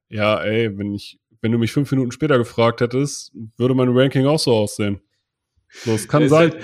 ja, 0.09 0.39
ey, 0.43 0.77
wenn 0.77 0.93
ich, 0.93 1.19
wenn 1.41 1.51
du 1.51 1.57
mich 1.57 1.71
fünf 1.71 1.91
Minuten 1.91 2.11
später 2.11 2.37
gefragt 2.37 2.81
hättest, 2.81 3.31
würde 3.57 3.75
mein 3.75 3.89
Ranking 3.89 4.25
auch 4.25 4.39
so 4.39 4.53
aussehen. 4.53 5.01
So, 5.69 5.93
es 5.93 6.07
kann 6.07 6.27
sein. 6.29 6.51
Halt, 6.51 6.63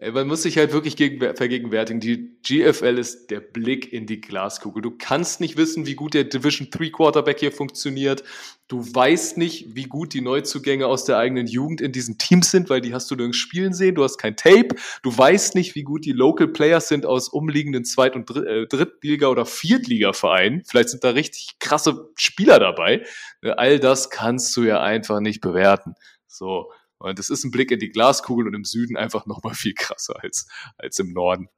man 0.00 0.28
muss 0.28 0.42
sich 0.42 0.56
halt 0.58 0.72
wirklich 0.72 0.96
gegen, 0.96 1.18
vergegenwärtigen. 1.34 1.98
Die 1.98 2.38
GFL 2.44 2.98
ist 2.98 3.32
der 3.32 3.40
Blick 3.40 3.92
in 3.92 4.06
die 4.06 4.20
Glaskugel. 4.20 4.80
Du 4.80 4.92
kannst 4.96 5.40
nicht 5.40 5.56
wissen, 5.56 5.86
wie 5.86 5.96
gut 5.96 6.14
der 6.14 6.22
Division 6.22 6.68
3 6.70 6.90
Quarterback 6.90 7.40
hier 7.40 7.50
funktioniert. 7.50 8.22
Du 8.68 8.84
weißt 8.94 9.38
nicht, 9.38 9.74
wie 9.74 9.84
gut 9.84 10.14
die 10.14 10.20
Neuzugänge 10.20 10.86
aus 10.86 11.04
der 11.04 11.18
eigenen 11.18 11.48
Jugend 11.48 11.80
in 11.80 11.90
diesen 11.90 12.16
Teams 12.16 12.52
sind, 12.52 12.70
weil 12.70 12.80
die 12.80 12.94
hast 12.94 13.10
du 13.10 13.16
nirgends 13.16 13.38
spielen 13.38 13.74
sehen. 13.74 13.96
Du 13.96 14.04
hast 14.04 14.18
kein 14.18 14.36
Tape. 14.36 14.68
Du 15.02 15.16
weißt 15.16 15.56
nicht, 15.56 15.74
wie 15.74 15.82
gut 15.82 16.04
die 16.04 16.12
Local 16.12 16.46
Players 16.46 16.86
sind 16.86 17.04
aus 17.04 17.28
umliegenden 17.28 17.84
Zweit- 17.84 18.14
und 18.14 18.30
äh, 18.30 18.66
Drittliga- 18.66 19.30
oder 19.30 19.46
Viertliga-Vereinen. 19.46 20.62
Vielleicht 20.64 20.90
sind 20.90 21.02
da 21.02 21.10
richtig 21.10 21.56
krasse 21.58 22.08
Spieler 22.16 22.60
dabei. 22.60 23.04
Äh, 23.42 23.50
All 23.50 23.80
das 23.80 24.10
kannst 24.10 24.56
du 24.56 24.62
ja 24.62 24.80
einfach 24.80 25.18
nicht 25.18 25.40
bewerten. 25.40 25.94
So. 26.28 26.70
Und 26.98 27.18
das 27.18 27.30
ist 27.30 27.44
ein 27.44 27.50
Blick 27.50 27.70
in 27.70 27.78
die 27.78 27.90
Glaskugel 27.90 28.46
und 28.46 28.54
im 28.54 28.64
Süden 28.64 28.96
einfach 28.96 29.26
nochmal 29.26 29.54
viel 29.54 29.74
krasser 29.74 30.22
als, 30.22 30.48
als 30.76 30.98
im 30.98 31.12
Norden. 31.12 31.48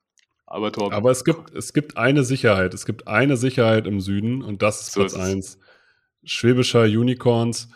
Aber 0.46 0.72
Torben, 0.72 0.94
Aber 0.94 1.10
es 1.10 1.24
gibt, 1.24 1.54
es 1.54 1.72
gibt 1.72 1.96
eine 1.96 2.24
Sicherheit. 2.24 2.74
Es 2.74 2.84
gibt 2.84 3.06
eine 3.06 3.36
Sicherheit 3.36 3.86
im 3.86 4.00
Süden 4.00 4.42
und 4.42 4.62
das 4.62 4.82
ist 4.82 4.92
So 4.92 5.00
Platz 5.00 5.12
ist 5.12 5.18
es. 5.18 5.24
eins. 5.24 5.58
Schwäbischer 6.24 6.82
Unicorns, 6.82 7.68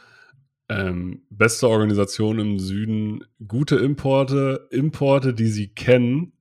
ähm, 0.68 1.22
beste 1.31 1.68
Organisation 1.68 2.38
im 2.38 2.59
Süden, 2.59 3.24
gute 3.46 3.77
Importe, 3.77 4.68
Importe, 4.70 5.33
die 5.33 5.46
sie 5.46 5.68
kennen, 5.68 6.35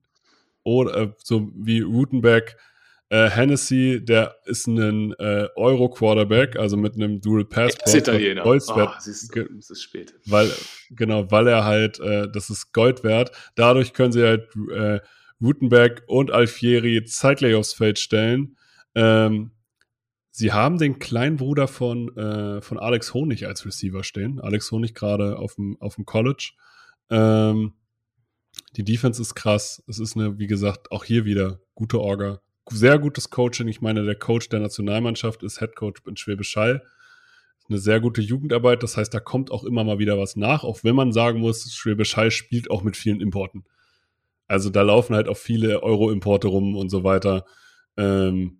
oder 0.64 0.96
äh, 0.96 1.12
so 1.18 1.50
wie 1.54 1.80
Rutenbeck, 1.80 2.56
äh, 3.14 3.30
Hennessy, 3.30 4.04
der 4.04 4.36
ist 4.44 4.66
ein 4.66 5.12
äh, 5.18 5.48
Euro-Quarterback, 5.56 6.56
also 6.56 6.76
mit 6.76 6.94
einem 6.94 7.20
Dual 7.20 7.44
Passport. 7.44 7.86
ist 7.86 7.94
Italiener. 7.94 8.42
Gold 8.42 8.62
wert, 8.68 8.94
Ah, 8.96 9.00
siehst 9.00 9.34
du, 9.34 9.48
es 9.58 9.70
ist 9.70 9.82
spät. 9.82 10.14
weil, 10.26 10.50
genau, 10.90 11.30
weil 11.30 11.46
er 11.48 11.64
halt, 11.64 12.00
äh, 12.00 12.28
das 12.32 12.50
ist 12.50 12.72
Gold 12.72 13.04
wert. 13.04 13.30
Dadurch 13.54 13.92
können 13.92 14.12
sie 14.12 14.22
halt 14.24 14.48
äh, 14.72 15.00
Rutenberg 15.40 16.02
und 16.06 16.30
Alfieri 16.30 17.04
zeitgleich 17.04 17.54
aufs 17.54 17.74
Feld 17.74 17.98
stellen. 17.98 18.56
Ähm, 18.94 19.50
sie 20.30 20.52
haben 20.52 20.78
den 20.78 20.98
kleinen 20.98 21.36
Bruder 21.36 21.68
von, 21.68 22.16
äh, 22.16 22.60
von 22.62 22.78
Alex 22.78 23.14
Honig 23.14 23.46
als 23.46 23.64
Receiver 23.66 24.02
stehen. 24.02 24.40
Alex 24.40 24.70
Honig 24.72 24.94
gerade 24.94 25.38
auf 25.38 25.54
dem, 25.56 25.76
auf 25.80 25.96
dem 25.96 26.04
College. 26.04 26.52
Ähm, 27.10 27.74
die 28.76 28.84
Defense 28.84 29.20
ist 29.20 29.34
krass. 29.34 29.82
Es 29.86 29.98
ist 29.98 30.16
eine, 30.16 30.38
wie 30.38 30.46
gesagt, 30.46 30.90
auch 30.92 31.04
hier 31.04 31.24
wieder 31.24 31.60
gute 31.74 32.00
Orga. 32.00 32.40
Sehr 32.70 32.98
gutes 32.98 33.30
Coaching. 33.30 33.68
Ich 33.68 33.80
meine, 33.80 34.04
der 34.04 34.14
Coach 34.14 34.48
der 34.48 34.60
Nationalmannschaft 34.60 35.42
ist 35.42 35.58
Head 35.58 35.76
Coach 35.76 36.02
in 36.06 36.16
Schwäbisch 36.16 36.56
Hall. 36.56 36.82
Eine 37.68 37.78
sehr 37.78 38.00
gute 38.00 38.20
Jugendarbeit. 38.20 38.82
Das 38.82 38.96
heißt, 38.96 39.12
da 39.12 39.20
kommt 39.20 39.50
auch 39.50 39.64
immer 39.64 39.84
mal 39.84 39.98
wieder 39.98 40.18
was 40.18 40.36
nach, 40.36 40.64
auch 40.64 40.84
wenn 40.84 40.94
man 40.94 41.12
sagen 41.12 41.40
muss, 41.40 41.72
Schwäbisch 41.72 42.16
Hall 42.16 42.30
spielt 42.30 42.70
auch 42.70 42.82
mit 42.82 42.96
vielen 42.96 43.20
Importen. 43.20 43.64
Also 44.46 44.70
da 44.70 44.82
laufen 44.82 45.16
halt 45.16 45.28
auch 45.28 45.36
viele 45.36 45.82
Euro-Importe 45.82 46.48
rum 46.48 46.76
und 46.76 46.90
so 46.90 47.04
weiter. 47.04 47.44
Ähm, 47.96 48.58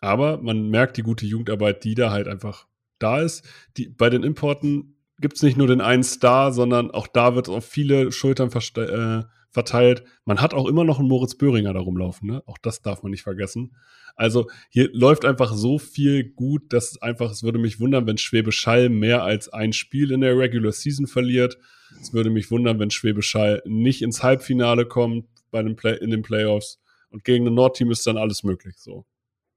aber 0.00 0.38
man 0.42 0.68
merkt 0.68 0.96
die 0.96 1.02
gute 1.02 1.26
Jugendarbeit, 1.26 1.84
die 1.84 1.94
da 1.94 2.10
halt 2.10 2.28
einfach 2.28 2.66
da 2.98 3.20
ist. 3.20 3.44
Die, 3.76 3.88
bei 3.88 4.10
den 4.10 4.22
Importen 4.22 4.96
gibt 5.20 5.36
es 5.36 5.42
nicht 5.42 5.56
nur 5.56 5.66
den 5.66 5.80
einen 5.80 6.02
Star, 6.02 6.52
sondern 6.52 6.90
auch 6.90 7.06
da 7.06 7.34
wird 7.34 7.48
auf 7.48 7.64
viele 7.64 8.10
Schultern 8.12 8.50
äh, 8.50 9.24
verteilt. 9.54 10.04
Man 10.24 10.40
hat 10.40 10.52
auch 10.52 10.66
immer 10.66 10.84
noch 10.84 10.98
einen 10.98 11.08
Moritz 11.08 11.36
Böhringer 11.36 11.72
da 11.72 11.80
rumlaufen, 11.80 12.28
ne? 12.28 12.42
Auch 12.46 12.58
das 12.58 12.82
darf 12.82 13.02
man 13.02 13.10
nicht 13.10 13.22
vergessen. 13.22 13.76
Also 14.16 14.50
hier 14.68 14.90
läuft 14.92 15.24
einfach 15.24 15.54
so 15.54 15.78
viel 15.78 16.24
gut, 16.24 16.72
dass 16.72 17.00
einfach, 17.00 17.30
es 17.30 17.42
würde 17.42 17.58
mich 17.58 17.80
wundern, 17.80 18.06
wenn 18.06 18.18
Schwäbisch 18.18 18.66
mehr 18.66 19.22
als 19.22 19.48
ein 19.48 19.72
Spiel 19.72 20.10
in 20.10 20.20
der 20.20 20.36
Regular 20.36 20.72
Season 20.72 21.06
verliert. 21.06 21.56
Es 22.00 22.12
würde 22.12 22.30
mich 22.30 22.50
wundern, 22.50 22.78
wenn 22.78 22.90
Schwäbisch 22.90 23.36
nicht 23.64 24.02
ins 24.02 24.22
Halbfinale 24.22 24.86
kommt 24.86 25.26
bei 25.50 25.62
den 25.62 25.76
Play 25.76 25.96
in 25.96 26.10
den 26.10 26.22
Playoffs. 26.22 26.80
Und 27.10 27.24
gegen 27.24 27.46
ein 27.46 27.54
Nordteam 27.54 27.92
ist 27.92 28.06
dann 28.06 28.16
alles 28.16 28.42
möglich. 28.42 28.74
So, 28.78 29.06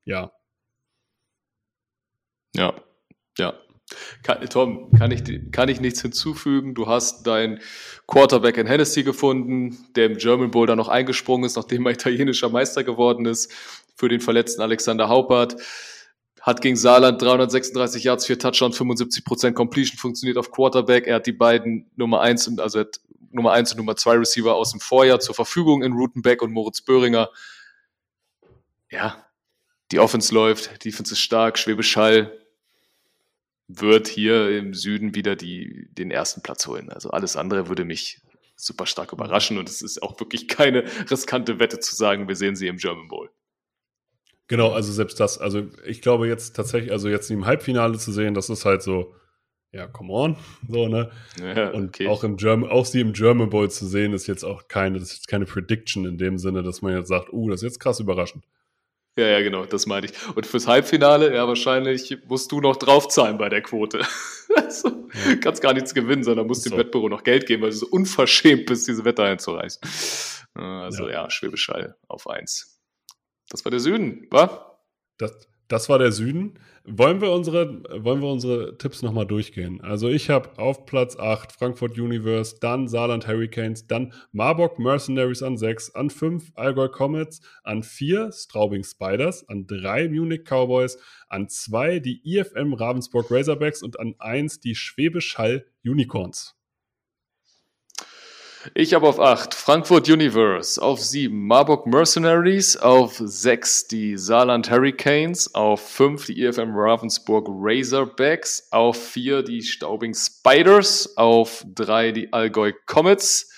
ja. 0.05 0.31
Ja, 2.55 2.73
ja. 3.37 3.53
Kann, 4.23 4.41
Tom, 4.49 4.91
kann 4.97 5.11
ich, 5.11 5.23
kann 5.51 5.69
ich 5.69 5.79
nichts 5.79 6.01
hinzufügen. 6.01 6.75
Du 6.75 6.87
hast 6.87 7.25
dein 7.25 7.59
Quarterback 8.05 8.57
in 8.57 8.67
Hennessy 8.67 9.03
gefunden, 9.03 9.77
der 9.95 10.07
im 10.07 10.17
German 10.17 10.51
Bowl 10.51 10.67
dann 10.67 10.77
noch 10.77 10.89
eingesprungen 10.89 11.45
ist, 11.45 11.55
nachdem 11.55 11.85
er 11.85 11.93
italienischer 11.93 12.49
Meister 12.49 12.83
geworden 12.83 13.25
ist, 13.25 13.51
für 13.95 14.09
den 14.09 14.19
verletzten 14.19 14.61
Alexander 14.61 15.07
Haupert. 15.07 15.55
Hat 16.41 16.61
gegen 16.61 16.75
Saarland 16.75 17.21
336 17.21 18.03
Yards, 18.03 18.25
4 18.25 18.39
Touchdowns, 18.39 18.79
75% 18.79 19.53
Completion, 19.53 19.97
funktioniert 19.97 20.37
auf 20.37 20.51
Quarterback. 20.51 21.07
Er 21.07 21.15
hat 21.15 21.27
die 21.27 21.33
beiden 21.33 21.89
Nummer 21.95 22.21
1 22.21 22.47
und, 22.49 22.61
also 22.61 22.83
Nummer 23.31 23.53
1 23.53 23.71
und 23.71 23.77
Nummer 23.77 23.95
2 23.95 24.17
Receiver 24.17 24.55
aus 24.55 24.71
dem 24.71 24.81
Vorjahr 24.81 25.19
zur 25.19 25.35
Verfügung 25.35 25.81
in 25.81 25.93
Rutenbeck 25.93 26.41
und 26.41 26.51
Moritz 26.51 26.81
Böhringer. 26.81 27.29
Ja, 28.89 29.25
die 29.91 29.99
Offense 29.99 30.33
läuft, 30.33 30.83
die 30.83 30.89
Defense 30.89 31.13
ist 31.13 31.19
stark, 31.19 31.57
Schwäbisch 31.57 31.95
Hall 31.95 32.46
wird 33.67 34.07
hier 34.07 34.57
im 34.57 34.73
Süden 34.73 35.13
wieder 35.13 35.35
die, 35.35 35.87
den 35.91 36.11
ersten 36.11 36.41
Platz 36.41 36.67
holen. 36.67 36.89
Also 36.89 37.09
alles 37.09 37.35
andere 37.35 37.67
würde 37.67 37.85
mich 37.85 38.21
super 38.55 38.85
stark 38.85 39.13
überraschen 39.13 39.57
und 39.57 39.69
es 39.69 39.81
ist 39.81 40.01
auch 40.01 40.19
wirklich 40.19 40.47
keine 40.47 40.83
riskante 41.09 41.59
Wette 41.59 41.79
zu 41.79 41.95
sagen, 41.95 42.27
wir 42.27 42.35
sehen 42.35 42.55
sie 42.55 42.67
im 42.67 42.77
German 42.77 43.07
Bowl. 43.07 43.29
Genau, 44.47 44.71
also 44.71 44.91
selbst 44.93 45.19
das, 45.19 45.37
also 45.37 45.67
ich 45.85 46.01
glaube 46.01 46.27
jetzt 46.27 46.55
tatsächlich, 46.55 46.91
also 46.91 47.09
jetzt 47.09 47.29
im 47.29 47.45
Halbfinale 47.45 47.97
zu 47.97 48.11
sehen, 48.11 48.33
das 48.33 48.49
ist 48.49 48.63
halt 48.63 48.81
so, 48.81 49.13
ja, 49.73 49.87
come 49.87 50.13
on, 50.13 50.37
so, 50.69 50.87
ne? 50.87 51.11
Ja, 51.39 51.69
und 51.71 51.89
okay. 51.89 52.07
auch 52.07 52.23
im 52.23 52.37
German, 52.37 52.69
auch 52.69 52.85
sie 52.85 53.01
im 53.01 53.11
German 53.11 53.49
Bowl 53.49 53.69
zu 53.69 53.85
sehen, 53.85 54.13
ist 54.13 54.25
jetzt 54.27 54.45
auch 54.45 54.69
keine, 54.69 54.99
das 54.99 55.11
ist 55.11 55.27
keine 55.27 55.45
Prediction 55.45 56.05
in 56.05 56.17
dem 56.17 56.37
Sinne, 56.37 56.63
dass 56.63 56.81
man 56.81 56.95
jetzt 56.95 57.09
sagt, 57.09 57.31
uh, 57.33 57.49
das 57.49 57.61
ist 57.61 57.73
jetzt 57.73 57.79
krass 57.79 57.99
überraschend. 57.99 58.45
Ja, 59.17 59.25
ja, 59.25 59.41
genau, 59.41 59.65
das 59.65 59.87
meine 59.87 60.05
ich. 60.05 60.13
Und 60.35 60.45
fürs 60.45 60.67
Halbfinale, 60.67 61.33
ja, 61.33 61.47
wahrscheinlich 61.47 62.19
musst 62.27 62.51
du 62.51 62.61
noch 62.61 62.75
draufzahlen 62.75 63.39
bei 63.39 63.49
der 63.49 63.63
Quote. 63.63 64.01
also, 64.55 64.89
ja. 64.89 65.35
kannst 65.37 65.63
gar 65.63 65.73
nichts 65.73 65.95
gewinnen, 65.95 66.23
sondern 66.23 66.45
musst 66.45 66.63
so. 66.63 66.69
dem 66.69 66.77
Wettbüro 66.77 67.09
noch 67.09 67.23
Geld 67.23 67.47
geben, 67.47 67.63
weil 67.63 67.71
du 67.71 67.77
so 67.77 67.87
unverschämt 67.87 68.67
bist, 68.67 68.87
diese 68.87 69.05
Wette 69.05 69.23
einzureißen. 69.23 69.81
Also, 70.53 71.07
ja, 71.07 71.23
ja 71.23 71.29
Schwäbisch 71.31 71.67
Hall 71.69 71.95
auf 72.07 72.29
eins. 72.29 72.79
Das 73.49 73.65
war 73.65 73.71
der 73.71 73.79
Süden, 73.79 74.27
wa? 74.29 74.79
Das, 75.17 75.31
das 75.67 75.89
war 75.89 75.99
der 75.99 76.11
Süden. 76.11 76.53
Wollen 76.85 77.19
wir 77.19 77.31
unsere, 77.31 77.83
wollen 78.03 78.21
wir 78.21 78.29
unsere 78.29 78.77
Tipps 78.77 79.01
nochmal 79.01 79.25
durchgehen? 79.25 79.81
Also 79.81 80.07
ich 80.07 80.29
habe 80.29 80.57
auf 80.57 80.85
Platz 80.85 81.17
8 81.17 81.51
Frankfurt 81.51 81.99
Universe, 81.99 82.57
dann 82.61 82.87
Saarland 82.87 83.27
Hurricanes, 83.27 83.87
dann 83.87 84.13
Marburg 84.31 84.79
Mercenaries 84.79 85.43
an 85.43 85.57
6, 85.57 85.95
an 85.95 86.09
5 86.09 86.53
Allgäu 86.55 86.87
Comets, 86.87 87.41
an 87.63 87.83
4 87.83 88.31
Straubing 88.31 88.83
Spiders, 88.83 89.47
an 89.49 89.67
3 89.67 90.07
Munich 90.09 90.45
Cowboys, 90.45 90.97
an 91.27 91.49
2 91.49 91.99
die 91.99 92.21
IFM 92.23 92.73
Ravensburg 92.73 93.29
Razorbacks 93.29 93.83
und 93.83 93.99
an 93.99 94.15
1 94.19 94.61
die 94.61 94.75
Schwäbisch 94.75 95.37
Hall 95.37 95.65
Unicorns. 95.83 96.56
Ich 98.73 98.93
habe 98.93 99.07
auf 99.07 99.19
8 99.19 99.53
Frankfurt 99.53 100.09
Universe, 100.09 100.81
auf 100.81 100.99
7 100.99 101.47
Marburg 101.47 101.85
Mercenaries, 101.87 102.75
auf 102.75 103.15
6 103.17 103.87
die 103.87 104.17
Saarland 104.17 104.69
Hurricanes, 104.69 105.53
auf 105.53 105.81
5 105.89 106.25
die 106.25 106.43
EFM 106.43 106.71
Ravensburg 106.73 107.47
Razorbacks, 107.49 108.67
auf 108.71 109.01
4 109.01 109.43
die 109.43 109.61
Staubing 109.61 110.13
Spiders, 110.13 111.15
auf 111.17 111.65
3 111.75 112.11
die 112.11 112.33
Allgäu 112.33 112.73
Comets, 112.85 113.51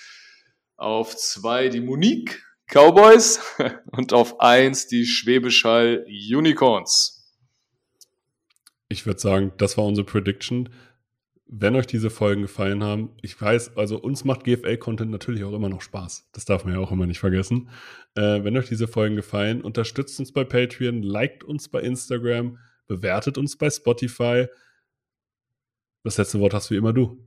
auf 0.76 1.16
2 1.16 1.70
die 1.70 1.80
Munich 1.80 2.38
Cowboys 2.66 3.40
und 3.90 4.12
auf 4.12 4.38
1 4.40 4.86
die 4.86 5.06
Schwäbisch 5.06 5.64
Hall 5.64 6.06
Unicorns. 6.08 7.26
Ich 8.88 9.06
würde 9.06 9.20
sagen, 9.20 9.52
das 9.56 9.76
war 9.76 9.86
unsere 9.86 10.04
Prediction 10.04 10.68
wenn 11.52 11.74
euch 11.74 11.86
diese 11.86 12.10
Folgen 12.10 12.42
gefallen 12.42 12.84
haben, 12.84 13.10
ich 13.22 13.38
weiß, 13.38 13.76
also 13.76 13.98
uns 13.98 14.24
macht 14.24 14.44
GFL-Content 14.44 15.10
natürlich 15.10 15.42
auch 15.42 15.52
immer 15.52 15.68
noch 15.68 15.82
Spaß. 15.82 16.28
Das 16.32 16.44
darf 16.44 16.64
man 16.64 16.74
ja 16.74 16.80
auch 16.80 16.92
immer 16.92 17.06
nicht 17.06 17.18
vergessen. 17.18 17.70
Äh, 18.14 18.44
wenn 18.44 18.56
euch 18.56 18.68
diese 18.68 18.86
Folgen 18.86 19.16
gefallen, 19.16 19.60
unterstützt 19.60 20.20
uns 20.20 20.32
bei 20.32 20.44
Patreon, 20.44 21.02
liked 21.02 21.42
uns 21.42 21.68
bei 21.68 21.80
Instagram, 21.80 22.58
bewertet 22.86 23.36
uns 23.36 23.56
bei 23.56 23.68
Spotify. 23.68 24.46
Das 26.04 26.18
letzte 26.18 26.38
Wort 26.38 26.54
hast 26.54 26.70
wie 26.70 26.76
immer 26.76 26.92
du. 26.92 27.18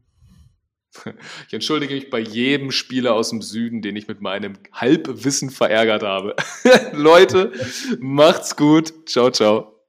Ich 1.47 1.53
entschuldige 1.53 1.95
mich 1.95 2.11
bei 2.11 2.19
jedem 2.19 2.69
Spieler 2.71 3.15
aus 3.15 3.31
dem 3.31 3.41
Süden, 3.41 3.81
den 3.81 3.95
ich 3.95 4.07
mit 4.07 4.21
meinem 4.21 4.53
Halbwissen 4.71 5.49
verärgert 5.49 6.03
habe. 6.03 6.35
Leute, 6.93 7.51
macht's 7.99 8.55
gut. 8.55 8.93
Ciao, 9.09 9.31
ciao. 9.31 9.79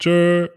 Tschö. 0.00 0.48